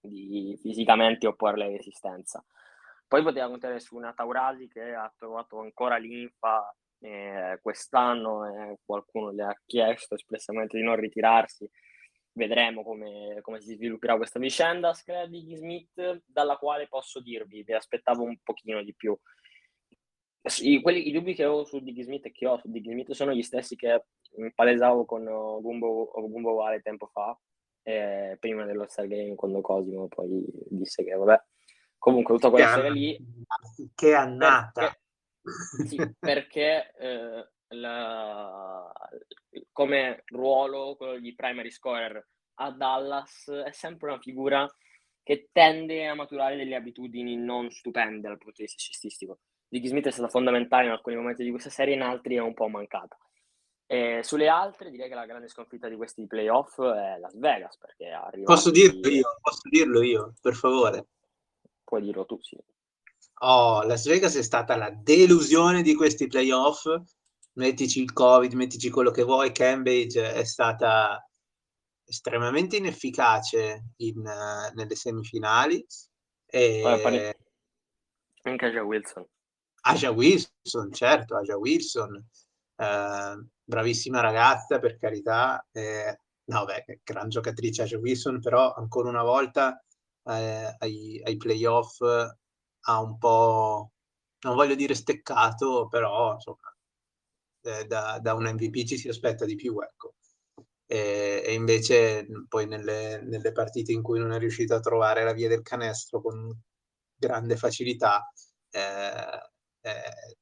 di 0.00 0.56
fisicamente 0.60 1.26
opporre 1.26 1.68
resistenza. 1.68 2.44
Poi 3.06 3.22
poteva 3.22 3.48
contare 3.48 3.80
su 3.80 3.96
una 3.96 4.12
Taurasi 4.12 4.68
che 4.68 4.94
ha 4.94 5.12
trovato 5.16 5.60
ancora 5.60 5.96
linfa 5.96 6.74
eh, 7.00 7.58
quest'anno 7.62 8.46
e 8.46 8.78
qualcuno 8.84 9.30
le 9.30 9.44
ha 9.44 9.60
chiesto 9.64 10.14
espressamente 10.14 10.76
di 10.76 10.82
non 10.82 10.96
ritirarsi. 10.96 11.68
Vedremo 12.32 12.82
come, 12.82 13.38
come 13.42 13.60
si 13.60 13.74
svilupperà 13.74 14.16
questa 14.16 14.40
vicenda. 14.40 14.92
Screa 14.92 15.26
di 15.26 15.54
Smith, 15.54 16.22
dalla 16.26 16.56
quale 16.56 16.88
posso 16.88 17.20
dirvi, 17.20 17.62
vi 17.62 17.72
aspettavo 17.72 18.24
un 18.24 18.36
pochino 18.42 18.82
di 18.82 18.94
più. 18.94 19.16
I, 20.60 20.82
quelli, 20.82 21.08
I 21.08 21.12
dubbi 21.12 21.34
che 21.34 21.46
ho 21.46 21.64
su 21.64 21.80
Diggy 21.80 22.02
Smith 22.02 22.26
e 22.26 22.32
che 22.32 22.46
ho 22.46 22.58
su 22.58 22.70
Diggy 22.70 22.90
Smith 22.90 23.12
sono 23.12 23.32
gli 23.32 23.42
stessi 23.42 23.76
che 23.76 24.04
palesavo 24.54 25.06
con 25.06 25.26
uh, 25.26 25.60
Gumbo, 25.62 26.10
Gumbo 26.28 26.54
Vale 26.54 26.82
tempo 26.82 27.06
fa, 27.06 27.38
eh, 27.82 28.36
prima 28.38 28.66
dello 28.66 28.86
Star 28.86 29.06
Game, 29.06 29.34
quando 29.36 29.62
Cosimo 29.62 30.06
poi 30.08 30.44
disse 30.68 31.02
che 31.02 31.14
vabbè, 31.14 31.42
comunque 31.96 32.34
tutta 32.34 32.50
quella 32.50 32.72
storia 32.72 32.90
lì... 32.90 33.18
Che 33.94 34.14
annata! 34.14 34.94
Perché, 35.40 35.88
sì, 35.88 36.14
perché 36.18 36.92
eh, 36.98 37.48
la, 37.68 38.92
come 39.72 40.24
ruolo, 40.26 40.96
quello 40.96 41.18
di 41.18 41.34
primary 41.34 41.70
scorer 41.70 42.22
a 42.56 42.70
Dallas, 42.70 43.50
è 43.50 43.72
sempre 43.72 44.10
una 44.10 44.20
figura 44.20 44.70
che 45.22 45.48
tende 45.52 46.06
a 46.06 46.14
maturare 46.14 46.56
delle 46.56 46.74
abitudini 46.74 47.34
non 47.36 47.70
stupende 47.70 48.28
dal 48.28 48.36
punto 48.36 48.56
di 48.58 48.64
vista 48.64 48.82
cestistico 48.82 49.38
Diggy 49.74 49.88
Smith 49.88 50.06
è 50.06 50.12
stata 50.12 50.28
fondamentale 50.28 50.84
in 50.84 50.92
alcuni 50.92 51.16
momenti 51.16 51.42
di 51.42 51.50
questa 51.50 51.68
serie, 51.68 51.94
in 51.94 52.02
altri 52.02 52.36
è 52.36 52.40
un 52.40 52.54
po' 52.54 52.68
mancata. 52.68 53.18
E 53.86 54.20
sulle 54.22 54.46
altre 54.46 54.88
direi 54.88 55.08
che 55.08 55.16
la 55.16 55.26
grande 55.26 55.48
sconfitta 55.48 55.88
di 55.88 55.96
questi 55.96 56.28
playoff 56.28 56.80
è 56.80 57.18
Las 57.18 57.36
Vegas 57.36 57.76
perché 57.76 58.08
arriva 58.10 58.44
posso 58.44 58.70
dirlo 58.70 59.08
io? 59.08 59.36
Posso 59.40 59.68
dirlo 59.68 60.00
io 60.02 60.32
per 60.40 60.54
favore? 60.54 61.08
Puoi 61.82 62.02
dirlo 62.02 62.24
tu 62.24 62.38
sì. 62.40 62.56
Oh 63.40 63.82
Las 63.82 64.06
Vegas 64.06 64.36
è 64.36 64.42
stata 64.44 64.76
la 64.76 64.90
delusione 64.90 65.82
di 65.82 65.96
questi 65.96 66.28
playoff. 66.28 66.84
Mettici 67.54 68.00
il 68.00 68.12
covid 68.12 68.52
mettici 68.52 68.90
quello 68.90 69.10
che 69.10 69.24
vuoi 69.24 69.50
Cambridge 69.50 70.34
è 70.34 70.44
stata 70.44 71.20
estremamente 72.04 72.76
inefficace 72.76 73.86
in, 73.96 74.18
uh, 74.18 74.72
nelle 74.72 74.94
semifinali. 74.94 75.84
E... 76.46 77.36
anche 78.42 78.70
Joe 78.70 78.80
Wilson 78.80 79.26
Aja 79.86 80.10
Wilson, 80.10 80.92
certo, 80.92 81.36
Aja 81.36 81.56
Wilson, 81.56 82.16
eh, 82.76 83.46
bravissima 83.62 84.20
ragazza 84.20 84.78
per 84.78 84.96
carità, 84.98 85.66
eh, 85.72 86.18
no 86.44 86.64
beh, 86.64 87.00
gran 87.02 87.28
giocatrice 87.28 87.82
Aja 87.82 87.98
Wilson, 87.98 88.40
però 88.40 88.72
ancora 88.74 89.08
una 89.08 89.22
volta 89.22 89.82
eh, 90.24 90.74
ai, 90.78 91.20
ai 91.24 91.36
playoff 91.36 92.00
ha 92.00 93.00
un 93.00 93.18
po', 93.18 93.92
non 94.40 94.54
voglio 94.54 94.74
dire 94.74 94.94
steccato, 94.94 95.88
però 95.88 96.34
insomma, 96.34 96.74
eh, 97.62 97.84
da, 97.86 98.18
da, 98.20 98.34
un 98.34 98.44
MVP 98.44 98.84
ci 98.84 98.96
si 98.98 99.08
aspetta 99.08 99.44
di 99.44 99.54
più, 99.54 99.78
ecco. 99.80 100.14
E, 100.86 101.42
e 101.46 101.54
invece 101.54 102.26
poi 102.48 102.66
nelle, 102.66 103.20
nelle 103.22 103.52
partite 103.52 103.92
in 103.92 104.02
cui 104.02 104.18
non 104.18 104.32
è 104.32 104.38
riuscito 104.38 104.74
a 104.74 104.80
trovare 104.80 105.24
la 105.24 105.32
via 105.32 105.48
del 105.48 105.62
canestro 105.62 106.20
con 106.20 106.50
grande 107.16 107.56
facilità, 107.56 108.30
eh, 108.70 109.53
eh, 109.84 110.36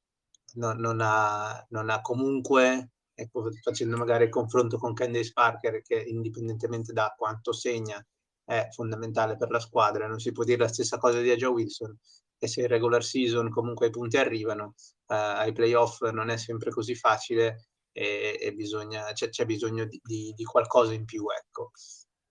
non, 0.55 0.77
non, 0.77 0.99
ha, 1.01 1.65
non, 1.69 1.89
ha, 1.89 2.01
comunque, 2.01 2.91
ecco, 3.13 3.49
facendo 3.61 3.97
magari 3.97 4.25
il 4.25 4.29
confronto 4.29 4.77
con 4.77 4.93
Candace 4.93 5.31
Parker, 5.33 5.81
che 5.81 6.01
indipendentemente 6.01 6.93
da 6.93 7.13
quanto 7.17 7.51
segna 7.51 8.03
è 8.45 8.67
fondamentale 8.71 9.37
per 9.37 9.49
la 9.49 9.59
squadra, 9.59 10.07
non 10.07 10.19
si 10.19 10.31
può 10.31 10.43
dire 10.43 10.59
la 10.59 10.67
stessa 10.67 10.97
cosa 10.97 11.19
di 11.19 11.29
Aja 11.29 11.49
Wilson, 11.49 11.97
che 12.37 12.47
se 12.47 12.61
in 12.61 12.67
regular 12.67 13.03
season 13.03 13.49
comunque 13.49 13.87
i 13.87 13.89
punti 13.89 14.17
arrivano, 14.17 14.75
eh, 15.07 15.15
ai 15.15 15.51
playoff 15.53 16.01
non 16.11 16.29
è 16.29 16.37
sempre 16.37 16.71
così 16.71 16.95
facile 16.95 17.67
e, 17.91 18.37
e 18.41 18.53
bisogna, 18.53 19.11
c'è, 19.13 19.29
c'è, 19.29 19.45
bisogno 19.45 19.85
di, 19.85 19.99
di, 20.03 20.33
di, 20.35 20.43
qualcosa 20.43 20.93
in 20.93 21.05
più, 21.05 21.25
ecco. 21.29 21.71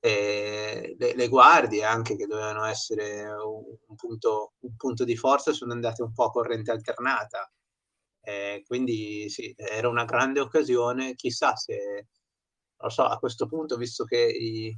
Le, 0.05 1.15
le, 1.15 1.29
guardie 1.29 1.85
anche 1.85 2.17
che 2.17 2.27
dovevano 2.27 2.65
essere 2.65 3.23
un, 3.25 3.62
un, 3.87 3.95
punto, 3.95 4.55
un, 4.61 4.75
punto, 4.77 5.05
di 5.05 5.17
forza 5.17 5.53
sono 5.53 5.73
andate 5.73 6.03
un 6.03 6.12
po' 6.12 6.25
a 6.25 6.31
corrente 6.31 6.73
alternata. 6.73 7.49
Eh, 8.21 8.65
quindi 8.67 9.29
sì, 9.29 9.55
era 9.57 9.88
una 9.88 10.05
grande 10.05 10.41
occasione. 10.41 11.15
Chissà 11.15 11.55
se, 11.55 12.09
lo 12.77 12.88
so, 12.88 13.05
a 13.05 13.19
questo 13.19 13.47
punto, 13.47 13.77
visto 13.77 14.05
che 14.05 14.19
i, 14.19 14.77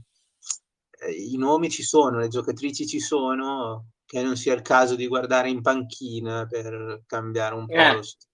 eh, 1.01 1.11
i 1.11 1.37
nomi 1.37 1.71
ci 1.71 1.83
sono, 1.83 2.19
le 2.19 2.29
giocatrici 2.29 2.87
ci 2.87 3.01
sono, 3.01 3.93
che 4.05 4.23
non 4.23 4.37
sia 4.37 4.55
il 4.55 4.63
caso 4.63 4.95
di 4.95 5.07
guardare 5.07 5.49
in 5.49 5.63
panchina 5.63 6.47
per 6.47 7.03
cambiare 7.07 7.55
un 7.55 7.67
po' 7.67 7.73
eh. 7.73 7.93
lo 7.95 8.03
stile. 8.03 8.33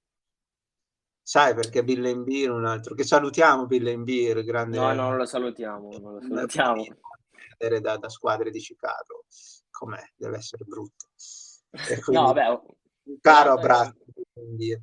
Sai 1.22 1.54
perché 1.54 1.84
Bill 1.84 2.04
Embiid 2.04 2.50
un 2.50 2.66
altro 2.66 2.94
che 2.94 3.04
salutiamo 3.04 3.66
Bill 3.66 3.86
Embiid, 3.86 4.42
grande 4.42 4.78
No, 4.78 4.92
no, 4.92 5.08
non 5.08 5.16
lo 5.16 5.26
salutiamo, 5.26 5.98
non 5.98 6.14
lo 6.14 6.20
salutiamo. 6.20 6.84
Da, 7.60 7.98
da 7.98 8.08
squadre 8.08 8.50
di 8.50 8.58
Chicago. 8.58 9.26
Com'è? 9.70 10.02
Deve 10.16 10.38
essere 10.38 10.64
brutto. 10.64 11.08
no, 12.06 12.32
vabbè, 12.32 12.48
un 13.02 13.20
caro 13.20 13.52
abbraccio 13.52 13.98
Embiid. 14.32 14.82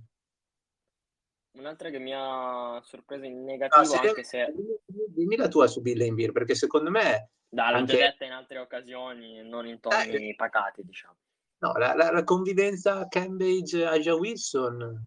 Un'altra 1.53 1.89
che 1.89 1.97
mi 1.97 2.13
ha 2.13 2.79
sorpreso 2.83 3.25
in 3.25 3.43
negativo, 3.43 3.81
no, 3.81 3.87
se 3.87 3.97
anche 3.97 4.23
se... 4.23 4.53
Dimmi 4.85 5.37
la 5.37 5.47
tua 5.47 5.65
su 5.65 5.81
Bill 5.81 6.01
Embiid, 6.01 6.31
perché 6.31 6.53
secondo 6.53 6.91
me... 6.91 7.31
Da, 7.49 7.71
l'ho 7.71 7.77
anche... 7.77 7.97
detta 7.97 8.25
in 8.25 8.31
altre 8.31 8.59
occasioni, 8.59 9.41
non 9.41 9.65
in 9.65 9.79
toni 9.79 10.29
eh, 10.29 10.35
pacati, 10.35 10.83
diciamo. 10.85 11.15
No, 11.59 11.73
la, 11.77 11.95
la, 11.95 12.11
la 12.11 12.23
convivenza 12.23 13.07
Cambridge-Aja 13.07 14.13
Wilson 14.13 15.03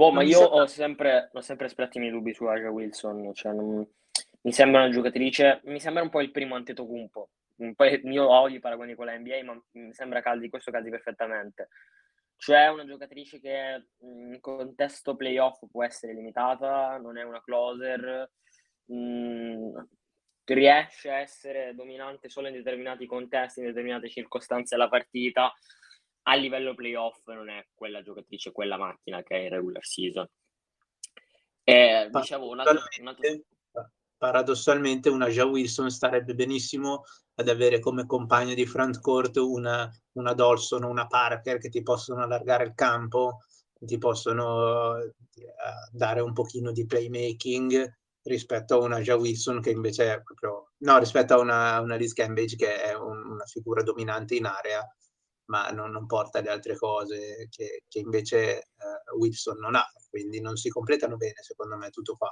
Boh, 0.00 0.12
ma 0.12 0.22
io 0.22 0.38
sembra... 0.38 0.62
ho 0.62 0.66
sempre, 0.66 1.30
ho 1.34 1.40
sempre 1.42 1.66
espresso 1.66 1.98
i 1.98 2.00
miei 2.00 2.10
dubbi 2.10 2.32
su 2.32 2.46
Aja 2.46 2.70
Wilson, 2.70 3.34
cioè 3.34 3.52
non... 3.52 3.86
mi 4.40 4.50
sembra 4.50 4.80
una 4.80 4.90
giocatrice, 4.90 5.60
mi 5.64 5.78
sembra 5.78 6.02
un 6.02 6.08
po' 6.08 6.22
il 6.22 6.30
primo 6.30 6.54
Antetokounmpo. 6.54 7.28
Poi 7.76 8.00
io 8.04 8.30
odio 8.30 8.56
i 8.56 8.60
paragoni 8.60 8.94
con 8.94 9.04
la 9.04 9.18
NBA, 9.18 9.44
ma 9.44 9.62
mi 9.72 9.92
sembra 9.92 10.22
caldi, 10.22 10.48
questo 10.48 10.70
caldi 10.70 10.88
perfettamente. 10.88 11.68
Cioè 12.34 12.68
una 12.68 12.86
giocatrice 12.86 13.40
che 13.40 13.88
in 13.98 14.38
contesto 14.40 15.16
playoff 15.16 15.60
può 15.70 15.84
essere 15.84 16.14
limitata, 16.14 16.96
non 16.96 17.18
è 17.18 17.22
una 17.22 17.42
closer, 17.42 18.30
mh, 18.86 18.94
mm, 18.94 19.76
riesce 20.44 21.10
a 21.10 21.18
essere 21.18 21.74
dominante 21.74 22.30
solo 22.30 22.48
in 22.48 22.54
determinati 22.54 23.04
contesti, 23.04 23.60
in 23.60 23.66
determinate 23.66 24.08
circostanze 24.08 24.76
della 24.76 24.88
partita, 24.88 25.52
a 26.30 26.34
livello 26.36 26.74
playoff 26.74 27.26
non 27.26 27.48
è 27.48 27.66
quella 27.74 28.02
giocatrice, 28.02 28.52
quella 28.52 28.78
macchina 28.78 29.22
che 29.22 29.34
è 29.34 29.38
in 29.40 29.48
regular 29.48 29.84
season. 29.84 30.28
E, 31.64 32.08
dicevo, 32.10 32.48
un 32.48 32.60
altro, 32.60 32.80
un 33.00 33.08
altro... 33.08 33.28
Paradossalmente 34.16 35.08
una 35.08 35.28
Ja 35.28 35.44
Wilson 35.46 35.90
starebbe 35.90 36.34
benissimo 36.34 37.04
ad 37.34 37.48
avere 37.48 37.80
come 37.80 38.06
compagno 38.06 38.54
di 38.54 38.66
front 38.66 39.00
court 39.00 39.36
una, 39.36 39.90
una 40.12 40.34
Dolson 40.34 40.84
o 40.84 40.88
una 40.88 41.06
Parker 41.06 41.58
che 41.58 41.70
ti 41.70 41.82
possono 41.82 42.22
allargare 42.22 42.64
il 42.64 42.74
campo, 42.74 43.38
ti 43.78 43.98
possono 43.98 44.90
uh, 44.98 45.12
dare 45.90 46.20
un 46.20 46.34
pochino 46.34 46.70
di 46.70 46.84
playmaking 46.84 47.98
rispetto 48.22 48.74
a 48.74 48.84
una 48.84 49.00
Ja 49.00 49.16
Wilson 49.16 49.60
che 49.62 49.70
invece 49.70 50.12
è 50.12 50.22
proprio 50.22 50.72
no, 50.78 50.98
rispetto 50.98 51.34
a 51.34 51.38
una, 51.38 51.80
una 51.80 51.96
Liz 51.96 52.12
Cambage 52.12 52.56
che 52.56 52.82
è 52.82 52.94
un, 52.94 53.24
una 53.24 53.46
figura 53.46 53.82
dominante 53.82 54.34
in 54.34 54.44
area 54.44 54.86
ma 55.50 55.68
non, 55.70 55.90
non 55.90 56.06
porta 56.06 56.40
le 56.40 56.48
altre 56.48 56.76
cose 56.76 57.48
che, 57.50 57.82
che 57.88 57.98
invece 57.98 58.68
uh, 58.76 59.18
Wilson 59.18 59.58
non 59.58 59.74
ha, 59.74 59.84
quindi 60.08 60.40
non 60.40 60.56
si 60.56 60.70
completano 60.70 61.16
bene 61.16 61.42
secondo 61.42 61.76
me 61.76 61.90
tutto 61.90 62.16
qua. 62.16 62.30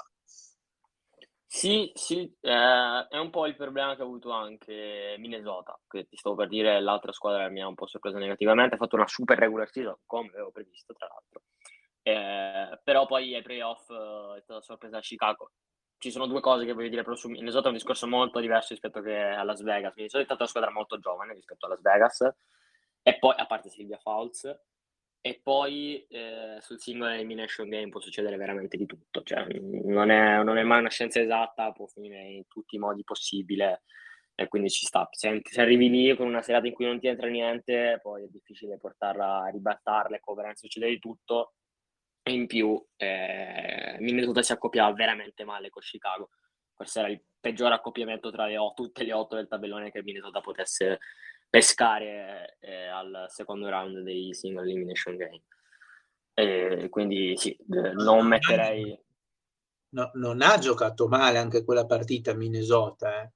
Sì, 1.51 1.91
sì, 1.95 2.33
eh, 2.41 3.07
è 3.09 3.19
un 3.19 3.31
po' 3.31 3.47
il 3.47 3.57
problema 3.57 3.97
che 3.97 4.03
ha 4.03 4.05
avuto 4.05 4.31
anche 4.31 5.17
Minnesota, 5.19 5.81
che 5.89 6.07
ti 6.07 6.17
stavo 6.17 6.37
per 6.37 6.47
dire 6.47 6.79
l'altra 6.81 7.11
squadra 7.11 7.49
mi 7.49 7.61
ha 7.63 7.67
un 7.67 7.75
po' 7.75 7.87
sorpreso 7.87 8.19
negativamente, 8.19 8.75
ha 8.75 8.79
fatto 8.79 8.97
una 8.97 9.09
super 9.09 9.39
regular 9.39 9.69
season, 9.71 9.97
come 10.05 10.29
avevo 10.29 10.51
previsto 10.53 10.93
tra 10.93 11.09
l'altro, 11.09 11.43
eh, 12.03 12.79
però 12.85 13.07
poi 13.07 13.35
ai 13.35 13.43
playoff 13.43 13.89
eh, 13.91 14.37
è 14.37 14.41
stata 14.43 14.61
sorpresa 14.61 14.99
a 14.99 15.01
Chicago. 15.01 15.51
Ci 15.97 16.11
sono 16.13 16.27
due 16.27 16.41
cose 16.41 16.65
che 16.65 16.75
voglio 16.75 16.91
dire, 16.91 17.03
però 17.03 17.17
su 17.17 17.29
Minnesota 17.29 17.65
è 17.65 17.69
un 17.71 17.77
discorso 17.77 18.07
molto 18.07 18.39
diverso 18.39 18.69
rispetto 18.75 19.01
che 19.01 19.17
a 19.19 19.43
Las 19.43 19.63
Vegas. 19.63 19.95
Minnesota 19.97 20.23
è 20.23 20.27
stata 20.27 20.43
una 20.43 20.51
squadra 20.51 20.71
molto 20.71 20.99
giovane 20.99 21.33
rispetto 21.33 21.67
a 21.67 21.71
Las 21.71 21.81
Vegas, 21.81 22.29
e 23.09 23.19
poi, 23.19 23.35
a 23.39 23.47
parte 23.47 23.71
Silvia 23.71 23.97
Fouls, 23.97 24.45
e 25.23 25.41
poi 25.43 26.07
eh, 26.09 26.59
sul 26.61 26.79
singolo 26.79 27.11
elimination 27.11 27.67
game 27.71 27.89
può 27.89 28.01
succedere 28.01 28.37
veramente 28.37 28.77
di 28.77 28.85
tutto, 28.85 29.23
cioè 29.23 29.47
non 29.47 30.11
è, 30.11 30.43
non 30.43 30.59
è, 30.59 30.63
mai 30.63 30.81
una 30.81 30.91
scienza 30.91 31.19
esatta, 31.19 31.73
può 31.73 31.87
finire 31.87 32.21
in 32.21 32.47
tutti 32.47 32.77
i 32.77 32.79
modi 32.79 33.05
possibili 33.05 33.65
e 34.35 34.49
quindi 34.49 34.69
ci 34.69 34.85
sta. 34.85 35.09
Se, 35.11 35.41
se, 35.43 35.61
arrivi 35.63 35.89
lì 35.89 36.15
con 36.17 36.27
una 36.27 36.43
serata 36.43 36.67
in 36.67 36.75
cui 36.75 36.85
non 36.85 37.01
ti 37.01 37.07
entra 37.07 37.29
niente, 37.29 37.99
poi 38.03 38.25
è 38.25 38.29
difficile 38.29 38.77
portarla 38.77 39.45
a 39.45 39.49
ribattarla 39.49 40.17
e 40.17 40.21
coverare, 40.21 40.57
succede 40.57 40.89
di 40.89 40.99
tutto. 40.99 41.55
E 42.23 42.33
in 42.33 42.47
più 42.47 42.79
eh, 42.97 43.97
Minnesota 44.01 44.43
si 44.43 44.53
accoppiava 44.53 44.93
veramente 44.93 45.45
male 45.45 45.71
con 45.71 45.81
Chicago. 45.81 46.29
Questo 46.75 46.99
era 46.99 47.09
il 47.09 47.23
peggior 47.41 47.73
accoppiamento 47.73 48.31
tra 48.31 48.47
le 48.47 48.59
tutte 48.75 49.03
le 49.03 49.15
otto 49.15 49.35
del 49.35 49.49
tabellone 49.49 49.91
che 49.91 50.03
Minnesota 50.03 50.41
potesse 50.41 50.99
pescare 51.49 52.57
eh, 52.61 52.87
al 52.87 53.27
secondo 53.29 53.69
round 53.69 54.01
dei 54.01 54.35
single 54.35 54.63
elimination 54.63 55.17
game. 55.17 55.43
E 56.35 56.89
quindi 56.89 57.37
sì, 57.37 57.57
non 57.67 58.27
metterei... 58.27 58.97
No, 59.91 60.11
non 60.15 60.43
ha 60.43 60.59
giocato 60.59 61.09
male 61.09 61.39
anche 61.39 61.65
quella 61.65 61.87
partita 61.87 62.35
Minnesota. 62.35 63.23
Eh. 63.23 63.33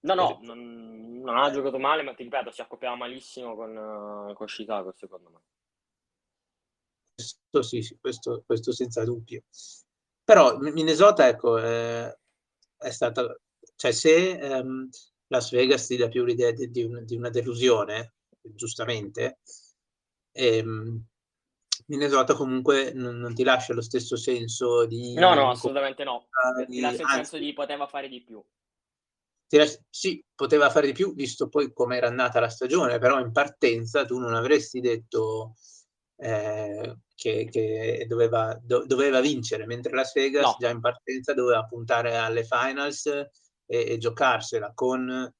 No, 0.00 0.14
no, 0.14 0.38
non, 0.42 1.20
non, 1.22 1.36
ha 1.38 1.50
giocato 1.50 1.78
male, 1.78 2.02
ma 2.02 2.14
ti 2.14 2.22
ripeto, 2.24 2.50
si 2.50 2.60
accoppiava 2.60 2.94
malissimo 2.94 3.56
con, 3.56 3.76
uh, 3.76 4.34
con 4.34 4.46
Chicago, 4.46 4.92
secondo 4.96 5.30
me. 5.30 5.40
Questo 7.14 7.62
sì, 7.62 7.82
sì 7.82 7.98
questo, 7.98 8.42
questo, 8.44 8.72
senza 8.72 9.02
dubbio. 9.02 9.42
Però 10.22 10.58
Minnesota, 10.58 11.26
ecco, 11.26 11.58
eh, 11.58 12.18
è 12.76 12.90
stata... 12.90 13.34
Cioè, 13.74 13.92
se... 13.92 14.38
Um, 14.42 14.88
Las 15.30 15.50
Vegas 15.50 15.86
ti 15.86 15.96
dà 15.96 16.08
più 16.08 16.24
l'idea 16.24 16.50
di, 16.50 16.70
di, 16.70 16.82
un, 16.82 17.04
di 17.04 17.16
una 17.16 17.30
delusione, 17.30 18.14
giustamente. 18.42 19.38
E, 20.32 20.56
ehm, 20.56 21.04
Minnesota 21.86 22.34
comunque 22.34 22.92
non, 22.92 23.16
non, 23.16 23.34
ti 23.34 23.42
lascia 23.42 23.72
lo 23.72 23.80
stesso 23.80 24.16
senso 24.16 24.86
di... 24.86 25.14
No, 25.14 25.34
no, 25.34 25.50
assolutamente 25.50 26.04
no. 26.04 26.28
Di, 26.66 26.76
ti 26.76 26.80
lascia 26.80 27.02
il 27.02 27.08
senso 27.08 27.38
di 27.38 27.52
poteva 27.52 27.86
fare 27.86 28.08
di 28.08 28.22
più. 28.22 28.42
Lascia, 29.50 29.78
sì, 29.88 30.24
poteva 30.34 30.70
fare 30.70 30.86
di 30.86 30.92
più, 30.92 31.14
visto 31.14 31.48
poi 31.48 31.72
come 31.72 31.96
era 31.96 32.06
andata 32.08 32.38
la 32.40 32.48
stagione, 32.48 32.98
però 32.98 33.18
in 33.20 33.32
partenza 33.32 34.04
tu 34.04 34.18
non 34.18 34.34
avresti 34.34 34.80
detto 34.80 35.54
eh, 36.16 36.98
che, 37.14 37.48
che 37.50 38.04
doveva, 38.08 38.58
do, 38.60 38.84
doveva, 38.84 39.20
vincere, 39.20 39.66
mentre 39.66 39.92
Las 39.92 40.12
Vegas 40.12 40.44
no. 40.44 40.56
già 40.58 40.70
in 40.70 40.80
partenza 40.80 41.34
doveva 41.34 41.64
puntare 41.64 42.16
alle 42.16 42.44
finals 42.44 43.08
e, 43.70 43.92
e 43.92 43.98
giocarsela 43.98 44.72
con 44.74 45.32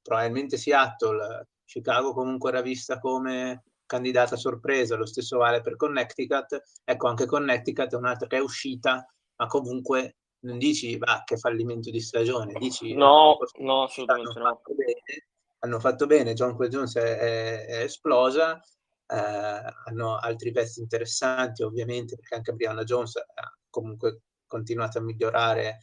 probabilmente 0.00 0.56
Seattle, 0.56 1.48
Chicago 1.66 2.14
comunque 2.14 2.48
era 2.48 2.62
vista 2.62 2.98
come 2.98 3.64
candidata 3.84 4.36
sorpresa, 4.36 4.96
lo 4.96 5.04
stesso 5.04 5.36
vale 5.36 5.60
per 5.60 5.76
Connecticut, 5.76 6.62
ecco 6.84 7.08
anche 7.08 7.26
Connecticut 7.26 7.92
è 7.92 7.96
un'altra 7.96 8.26
che 8.26 8.38
è 8.38 8.40
uscita, 8.40 9.06
ma 9.36 9.46
comunque 9.46 10.16
non 10.40 10.56
dici 10.56 10.96
va 10.96 11.22
che 11.24 11.36
fallimento 11.36 11.90
di 11.90 12.00
stagione, 12.00 12.54
dici 12.58 12.94
no, 12.94 13.36
no 13.58 13.82
assolutamente 13.82 14.38
hanno 14.38 14.48
no. 14.48 14.54
Fatto 14.54 14.74
bene, 14.74 15.26
hanno 15.58 15.80
fatto 15.80 16.06
bene, 16.06 16.32
John 16.32 16.56
Quay 16.56 16.68
Jones 16.68 16.96
è, 16.96 17.18
è, 17.18 17.66
è 17.66 17.80
esplosa, 17.82 18.58
eh, 19.06 19.74
hanno 19.86 20.16
altri 20.16 20.50
pezzi 20.52 20.80
interessanti 20.80 21.62
ovviamente 21.62 22.16
perché 22.16 22.36
anche 22.36 22.52
Brianna 22.52 22.84
Jones 22.84 23.16
ha 23.16 23.58
comunque 23.68 24.22
continuato 24.46 24.98
a 24.98 25.02
migliorare 25.02 25.80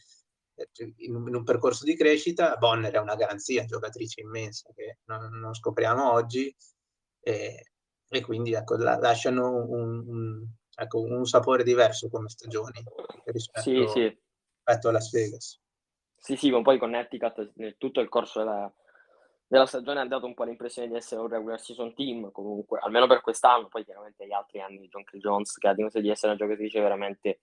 in 0.76 1.14
un, 1.14 1.28
in 1.28 1.34
un, 1.34 1.44
percorso 1.44 1.84
di 1.84 1.96
crescita, 1.96 2.56
Bonner 2.56 2.92
è 2.92 2.98
una 2.98 3.14
garanzia, 3.14 3.64
giocatrice 3.64 4.22
immensa 4.22 4.70
che 4.74 4.98
non, 5.04 5.38
non 5.38 5.54
scopriamo 5.54 6.12
oggi 6.12 6.54
e, 7.20 7.72
e 8.08 8.20
quindi 8.22 8.52
ecco, 8.54 8.76
la, 8.76 8.96
lasciano 8.96 9.50
un, 9.50 10.04
un, 10.06 10.46
ecco, 10.74 11.00
un, 11.02 11.24
sapore 11.26 11.62
diverso 11.62 12.08
come 12.08 12.28
stagioni 12.28 12.82
rispetto, 13.24 13.62
sì, 13.62 13.86
sì. 13.88 14.02
rispetto 14.02 14.88
a 14.88 14.92
Las 14.92 15.10
Vegas. 15.10 15.60
Sì, 16.16 16.36
sì, 16.36 16.50
ma 16.50 16.62
poi 16.62 16.78
Connecticut 16.78 17.52
nel 17.56 17.76
tutto 17.76 18.00
il 18.00 18.08
corso 18.08 18.38
della, 18.38 18.72
della 19.46 19.66
stagione 19.66 20.00
ha 20.00 20.06
dato 20.06 20.26
un 20.26 20.34
po' 20.34 20.44
l'impressione 20.44 20.88
di 20.88 20.96
essere 20.96 21.20
un 21.20 21.28
regular 21.28 21.60
season 21.60 21.94
team, 21.94 22.32
comunque, 22.32 22.80
almeno 22.82 23.06
per 23.06 23.20
quest'anno, 23.20 23.68
poi 23.68 23.84
chiaramente 23.84 24.26
gli 24.26 24.32
altri 24.32 24.60
anni 24.60 24.78
di 24.78 24.88
John 24.88 25.04
K. 25.04 25.16
Jones, 25.18 25.56
che 25.58 25.68
ha 25.68 25.74
dimostrato 25.74 26.06
di 26.06 26.12
essere 26.12 26.32
una 26.32 26.40
giocatrice 26.40 26.80
veramente 26.80 27.40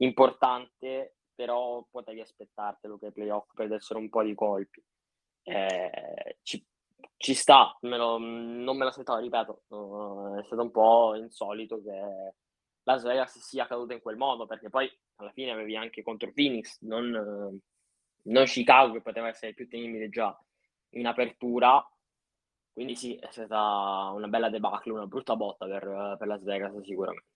importante 0.00 1.17
però 1.38 1.86
potevi 1.88 2.20
aspettartelo 2.20 2.98
che 2.98 3.06
i 3.06 3.12
playoff 3.12 3.52
perdessero 3.54 4.00
un 4.00 4.08
po' 4.08 4.24
di 4.24 4.34
colpi. 4.34 4.82
Eh, 5.44 6.38
ci, 6.42 6.66
ci, 7.16 7.32
sta, 7.32 7.78
me 7.82 7.96
lo, 7.96 8.18
non 8.18 8.76
me 8.76 8.84
l'aspettavo, 8.84 9.20
ripeto, 9.20 9.62
uh, 9.68 10.36
è 10.40 10.42
stato 10.42 10.62
un 10.62 10.72
po' 10.72 11.14
insolito 11.14 11.80
che 11.80 12.34
Las 12.82 13.04
Vegas 13.04 13.38
sia 13.38 13.68
caduta 13.68 13.94
in 13.94 14.00
quel 14.00 14.16
modo, 14.16 14.46
perché 14.46 14.68
poi 14.68 14.90
alla 15.20 15.30
fine 15.30 15.52
avevi 15.52 15.76
anche 15.76 16.02
contro 16.02 16.32
Phoenix, 16.32 16.80
non, 16.80 17.14
uh, 17.14 17.60
non 18.22 18.44
Chicago 18.44 18.94
che 18.94 19.02
poteva 19.02 19.28
essere 19.28 19.54
più 19.54 19.68
temibile 19.68 20.08
già 20.08 20.36
in 20.94 21.06
apertura, 21.06 21.80
quindi 22.72 22.96
sì, 22.96 23.14
è 23.14 23.28
stata 23.30 24.10
una 24.12 24.26
bella 24.26 24.50
debacle, 24.50 24.90
una 24.90 25.06
brutta 25.06 25.36
botta 25.36 25.66
per, 25.66 26.16
per 26.18 26.26
Las 26.26 26.42
Vegas 26.42 26.76
sicuramente. 26.80 27.28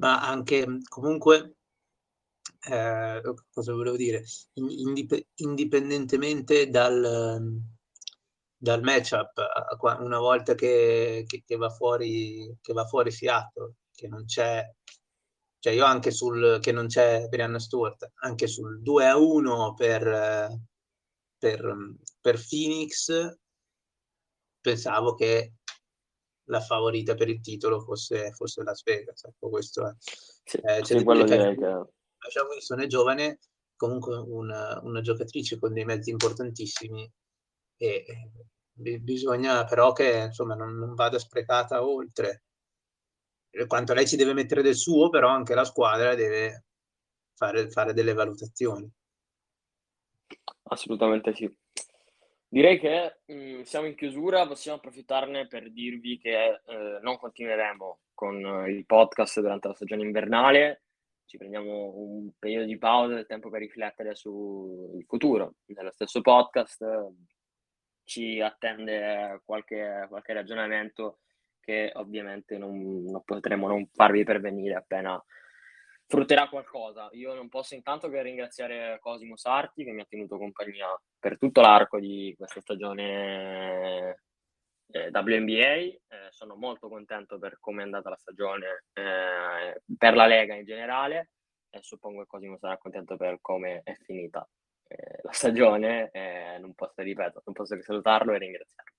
Ma 0.00 0.26
anche 0.26 0.66
comunque 0.88 1.59
eh, 2.68 3.22
cosa 3.50 3.72
volevo 3.72 3.96
dire, 3.96 4.24
indip- 4.54 5.26
indipendentemente 5.36 6.68
dal, 6.68 7.60
dal 8.56 8.82
matchup 8.82 9.32
una 10.00 10.18
volta 10.18 10.54
che, 10.54 11.24
che, 11.26 11.42
che, 11.46 11.56
va 11.56 11.70
fuori, 11.70 12.54
che 12.60 12.72
va 12.72 12.84
fuori 12.86 13.10
Seattle, 13.10 13.74
che 13.94 14.08
non 14.08 14.24
c'è, 14.24 14.68
cioè 15.58 15.72
io 15.72 15.84
anche 15.84 16.10
sul 16.10 16.58
che 16.60 16.72
non 16.72 16.86
c'è 16.86 17.26
Brianna 17.28 17.58
Stewart, 17.58 18.12
anche 18.22 18.46
sul 18.46 18.82
2 18.82 19.06
a 19.06 19.16
1 19.16 19.74
per, 19.74 20.58
per, 21.38 21.94
per 22.20 22.46
Phoenix, 22.48 23.36
pensavo 24.60 25.14
che 25.14 25.54
la 26.50 26.60
favorita 26.60 27.14
per 27.14 27.28
il 27.28 27.40
titolo 27.40 27.80
fosse, 27.80 28.32
fosse 28.32 28.62
Las 28.62 28.82
Vegas. 28.82 29.24
Ecco, 29.24 29.48
questo 29.48 29.86
è. 29.86 29.94
Sì, 29.98 30.56
eh, 30.58 30.84
sì, 30.84 31.02
quello 31.04 31.24
direi 31.24 31.56
che... 31.56 31.84
Lascia 32.22 32.44
Wilson 32.44 32.80
è 32.80 32.86
giovane, 32.86 33.38
comunque 33.76 34.16
una, 34.16 34.78
una, 34.82 35.00
giocatrice 35.00 35.58
con 35.58 35.72
dei 35.72 35.84
mezzi 35.84 36.10
importantissimi 36.10 37.10
e 37.76 38.04
bisogna 38.72 39.64
però 39.64 39.92
che 39.92 40.24
insomma 40.26 40.54
non, 40.54 40.76
non 40.76 40.94
vada 40.94 41.18
sprecata 41.18 41.84
oltre. 41.84 42.44
Quanto 43.66 43.94
lei 43.94 44.06
ci 44.06 44.16
deve 44.16 44.32
mettere 44.32 44.62
del 44.62 44.76
suo, 44.76 45.08
però 45.08 45.28
anche 45.28 45.54
la 45.54 45.64
squadra 45.64 46.14
deve 46.14 46.66
fare, 47.34 47.68
fare 47.70 47.92
delle 47.92 48.12
valutazioni. 48.12 48.88
Assolutamente 50.64 51.34
sì. 51.34 51.52
Direi 52.46 52.78
che 52.78 53.20
mh, 53.26 53.32
mm, 53.32 53.60
siamo 53.62 53.86
in 53.86 53.96
chiusura, 53.96 54.46
possiamo 54.46 54.78
approfittarne 54.78 55.46
per 55.46 55.72
dirvi 55.72 56.18
che 56.18 56.60
eh, 56.64 56.98
non 57.00 57.16
continueremo 57.16 58.00
con 58.12 58.44
eh, 58.44 58.70
il 58.70 58.86
podcast 58.86 59.40
durante 59.40 59.68
la 59.68 59.74
stagione 59.74 60.02
invernale, 60.02 60.82
ci 61.30 61.36
prendiamo 61.36 61.92
un 61.94 62.32
periodo 62.36 62.66
di 62.66 62.76
pausa, 62.76 63.14
del 63.14 63.26
tempo 63.26 63.50
per 63.50 63.60
riflettere 63.60 64.16
sul 64.16 65.04
futuro 65.06 65.54
dello 65.64 65.92
stesso 65.92 66.20
podcast, 66.22 66.84
ci 68.02 68.40
attende 68.40 69.40
qualche, 69.44 70.06
qualche 70.08 70.32
ragionamento 70.32 71.20
che 71.60 71.92
ovviamente 71.94 72.58
non, 72.58 73.04
non 73.04 73.22
potremo 73.22 73.68
non 73.68 73.86
farvi 73.92 74.24
pervenire 74.24 74.74
appena 74.74 75.24
frutterà 76.08 76.48
qualcosa. 76.48 77.08
Io 77.12 77.32
non 77.32 77.48
posso 77.48 77.76
intanto 77.76 78.08
che 78.08 78.22
ringraziare 78.22 78.98
Cosimo 78.98 79.36
Sarti 79.36 79.84
che 79.84 79.92
mi 79.92 80.00
ha 80.00 80.06
tenuto 80.08 80.36
compagnia 80.36 80.88
per 81.16 81.38
tutto 81.38 81.60
l'arco 81.60 82.00
di 82.00 82.34
questa 82.36 82.60
stagione 82.60 84.24
eh, 84.90 85.10
WNBA. 85.12 85.74
Eh, 85.74 86.00
sono 86.30 86.54
molto 86.56 86.88
contento 86.88 87.38
per 87.38 87.58
come 87.60 87.82
è 87.82 87.84
andata 87.84 88.10
la 88.10 88.16
stagione 88.16 88.84
eh, 88.92 89.82
per 89.96 90.14
la 90.14 90.26
Lega 90.26 90.54
in 90.54 90.64
generale 90.64 91.30
e 91.70 91.78
suppongo 91.82 92.20
che 92.20 92.26
Cosimo 92.26 92.58
sarà 92.58 92.76
contento 92.78 93.16
per 93.16 93.38
come 93.40 93.80
è 93.84 93.94
finita 94.02 94.48
eh, 94.88 95.20
la 95.22 95.32
stagione. 95.32 96.10
non 96.60 96.74
posso, 96.74 97.02
ripeto, 97.02 97.42
non 97.44 97.54
posso 97.54 97.76
che 97.76 97.82
salutarlo 97.82 98.32
e 98.32 98.38
ringraziarlo. 98.38 98.92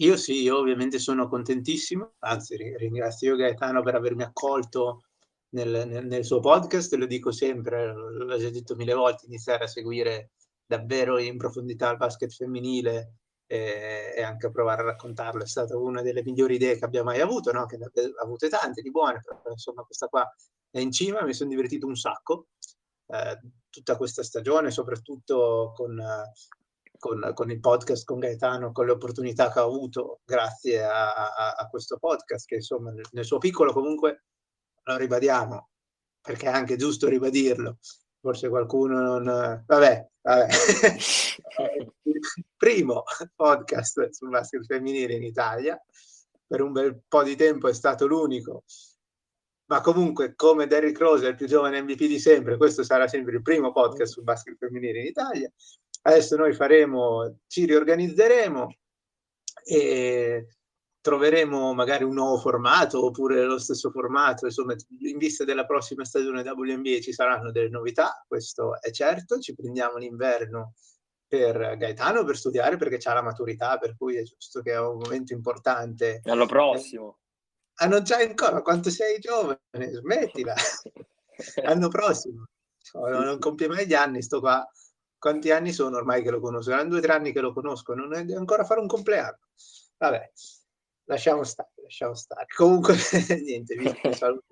Io 0.00 0.16
sì, 0.16 0.42
io 0.42 0.56
ovviamente 0.56 0.98
sono 0.98 1.28
contentissimo, 1.28 2.14
anzi 2.20 2.56
ringrazio 2.56 3.36
Gaetano 3.36 3.82
per 3.82 3.96
avermi 3.96 4.22
accolto 4.22 5.02
nel, 5.50 5.86
nel, 5.86 6.06
nel, 6.06 6.24
suo 6.24 6.40
podcast, 6.40 6.94
lo 6.94 7.04
dico 7.04 7.30
sempre, 7.32 7.92
l'ho 7.92 8.38
già 8.38 8.48
detto 8.48 8.76
mille 8.76 8.94
volte, 8.94 9.26
iniziare 9.26 9.64
a 9.64 9.68
seguire 9.68 10.30
davvero 10.64 11.18
in 11.18 11.36
profondità 11.36 11.90
il 11.90 11.98
basket 11.98 12.32
femminile 12.32 13.19
e, 13.52 14.14
e 14.14 14.22
anche 14.22 14.48
provare 14.52 14.82
a 14.82 14.84
raccontarlo 14.84 15.42
è 15.42 15.46
stata 15.46 15.76
una 15.76 16.02
delle 16.02 16.22
migliori 16.22 16.54
idee 16.54 16.78
che 16.78 16.84
abbia 16.84 17.02
mai 17.02 17.20
avuto, 17.20 17.50
no? 17.50 17.66
che 17.66 17.78
ne 17.78 17.86
ha 17.86 18.22
avute 18.22 18.48
tante 18.48 18.80
di 18.80 18.92
buone, 18.92 19.20
però 19.24 19.40
insomma 19.50 19.82
questa 19.82 20.06
qua 20.06 20.32
è 20.70 20.78
in 20.78 20.92
cima, 20.92 21.24
mi 21.24 21.34
sono 21.34 21.50
divertito 21.50 21.84
un 21.88 21.96
sacco 21.96 22.46
eh, 23.08 23.40
tutta 23.68 23.96
questa 23.96 24.22
stagione, 24.22 24.70
soprattutto 24.70 25.72
con, 25.74 26.00
con, 26.96 27.32
con, 27.34 27.50
il 27.50 27.58
podcast 27.58 28.04
con 28.04 28.20
Gaetano, 28.20 28.70
con 28.70 28.86
le 28.86 28.92
opportunità 28.92 29.50
che 29.50 29.58
ho 29.58 29.66
avuto 29.66 30.20
grazie 30.24 30.84
a, 30.84 31.34
a, 31.34 31.50
a 31.54 31.68
questo 31.68 31.98
podcast, 31.98 32.46
che 32.46 32.54
insomma 32.56 32.92
nel, 32.92 33.06
nel 33.10 33.24
suo 33.24 33.38
piccolo 33.38 33.72
comunque 33.72 34.26
lo 34.84 34.96
ribadiamo, 34.96 35.70
perché 36.20 36.46
è 36.46 36.52
anche 36.52 36.76
giusto 36.76 37.08
ribadirlo. 37.08 37.78
Forse 38.20 38.48
qualcuno 38.48 39.00
non... 39.00 39.64
Vabbè, 39.66 40.08
vabbè. 40.20 40.46
primo 42.56 43.02
podcast 43.34 44.10
sul 44.10 44.28
basket 44.28 44.64
femminile 44.64 45.14
in 45.14 45.24
Italia. 45.24 45.80
Per 46.46 46.60
un 46.60 46.72
bel 46.72 47.00
po' 47.08 47.22
di 47.22 47.36
tempo 47.36 47.68
è 47.68 47.72
stato 47.72 48.06
l'unico. 48.06 48.64
Ma 49.70 49.80
comunque, 49.80 50.34
come 50.34 50.66
Derrick 50.66 50.98
Rose 50.98 51.26
è 51.26 51.30
il 51.30 51.36
più 51.36 51.46
giovane 51.46 51.80
MVP 51.80 52.06
di 52.06 52.18
sempre, 52.18 52.56
questo 52.56 52.82
sarà 52.82 53.06
sempre 53.06 53.36
il 53.36 53.42
primo 53.42 53.72
podcast 53.72 54.12
sul 54.12 54.24
basket 54.24 54.56
femminile 54.58 55.00
in 55.00 55.06
Italia. 55.06 55.50
Adesso 56.02 56.36
noi 56.36 56.52
faremo, 56.54 57.36
ci 57.46 57.66
riorganizzeremo 57.66 58.74
e 59.64 60.46
troveremo 61.00 61.72
magari 61.72 62.04
un 62.04 62.14
nuovo 62.14 62.38
formato 62.38 63.04
oppure 63.04 63.44
lo 63.44 63.58
stesso 63.58 63.90
formato, 63.90 64.46
insomma, 64.46 64.74
in 64.98 65.18
vista 65.18 65.44
della 65.44 65.64
prossima 65.64 66.04
stagione 66.04 66.42
WNBA 66.42 67.00
ci 67.00 67.12
saranno 67.12 67.50
delle 67.50 67.70
novità, 67.70 68.24
questo 68.26 68.80
è 68.80 68.90
certo, 68.90 69.38
ci 69.38 69.54
prendiamo 69.54 69.96
l'inverno 69.96 70.74
per 71.26 71.76
Gaetano 71.76 72.24
per 72.24 72.36
studiare 72.36 72.76
perché 72.76 72.98
ha 73.08 73.14
la 73.14 73.22
maturità, 73.22 73.78
per 73.78 73.96
cui 73.96 74.16
è 74.16 74.22
giusto 74.24 74.62
che 74.62 74.72
è 74.72 74.80
un 74.80 74.98
momento 74.98 75.32
importante. 75.32 76.20
L'anno 76.24 76.46
prossimo. 76.46 77.18
Ah, 77.76 77.86
non 77.86 78.02
c'hai 78.02 78.26
ancora, 78.26 78.60
quanto 78.62 78.90
sei 78.90 79.20
giovane, 79.20 79.58
smettila. 79.70 80.54
L'anno 81.62 81.88
prossimo. 81.88 82.46
Non, 82.94 83.22
non 83.22 83.38
compie 83.38 83.68
mai 83.68 83.86
gli 83.86 83.94
anni, 83.94 84.22
sto 84.22 84.40
qua. 84.40 84.68
Quanti 85.16 85.52
anni 85.52 85.72
sono 85.72 85.98
ormai 85.98 86.22
che 86.22 86.30
lo 86.30 86.40
conosco? 86.40 86.72
Erano 86.72 86.88
due 86.88 86.98
o 86.98 87.02
tre 87.02 87.12
anni 87.12 87.32
che 87.32 87.40
lo 87.40 87.52
conosco, 87.52 87.94
non 87.94 88.12
è 88.12 88.24
ancora 88.34 88.64
fare 88.64 88.80
un 88.80 88.88
compleanno. 88.88 89.38
Vabbè, 89.98 90.32
lasciamo 91.10 91.42
stare, 91.42 91.70
lasciamo 91.82 92.14
stare. 92.14 92.46
Comunque, 92.56 92.94
niente, 93.42 93.74
vi 93.74 93.84
saluto 94.14 94.46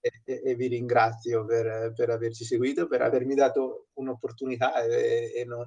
e, 0.00 0.22
e, 0.24 0.42
e, 0.44 0.54
vi 0.54 0.66
ringrazio 0.68 1.44
per, 1.44 1.92
per, 1.94 2.10
averci 2.10 2.44
seguito, 2.44 2.88
per 2.88 3.02
avermi 3.02 3.34
dato 3.34 3.88
un'opportunità 3.94 4.82
e, 4.82 5.32
e 5.34 5.44
non, 5.44 5.66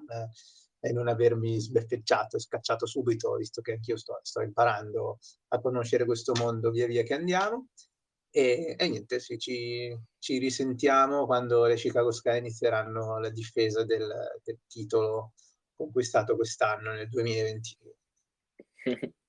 non, 0.91 1.07
avermi 1.07 1.59
sbeffeggiato 1.59 2.37
e 2.37 2.39
scacciato 2.39 2.87
subito, 2.87 3.35
visto 3.35 3.61
che 3.61 3.73
anch'io 3.73 3.95
sto, 3.95 4.19
sto, 4.23 4.41
imparando 4.41 5.19
a 5.49 5.61
conoscere 5.61 6.05
questo 6.05 6.33
mondo 6.35 6.71
via 6.71 6.87
via 6.87 7.03
che 7.03 7.13
andiamo. 7.13 7.67
E, 8.31 8.75
niente, 8.79 9.19
sì, 9.19 9.37
ci, 9.37 9.95
ci, 10.17 10.39
risentiamo 10.39 11.27
quando 11.27 11.65
le 11.65 11.75
Chicago 11.75 12.11
Sky 12.11 12.39
inizieranno 12.39 13.19
la 13.19 13.29
difesa 13.29 13.85
del, 13.85 14.11
del 14.43 14.59
titolo 14.65 15.33
conquistato 15.75 16.35
quest'anno 16.35 16.93
nel 16.93 17.09
2022. 17.09 17.95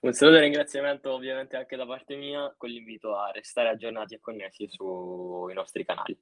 Un 0.00 0.12
saluto 0.12 0.36
e 0.36 0.40
ringraziamento 0.42 1.12
ovviamente 1.12 1.56
anche 1.56 1.74
da 1.74 1.84
parte 1.84 2.14
mia 2.14 2.54
con 2.56 2.68
l'invito 2.68 3.16
a 3.16 3.32
restare 3.32 3.70
aggiornati 3.70 4.14
e 4.14 4.20
connessi 4.20 4.68
sui 4.68 5.52
nostri 5.54 5.84
canali, 5.84 6.16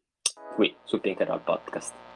qui 0.54 0.74
su 0.84 0.98
Tinkeral 0.98 1.40
Podcast. 1.40 2.15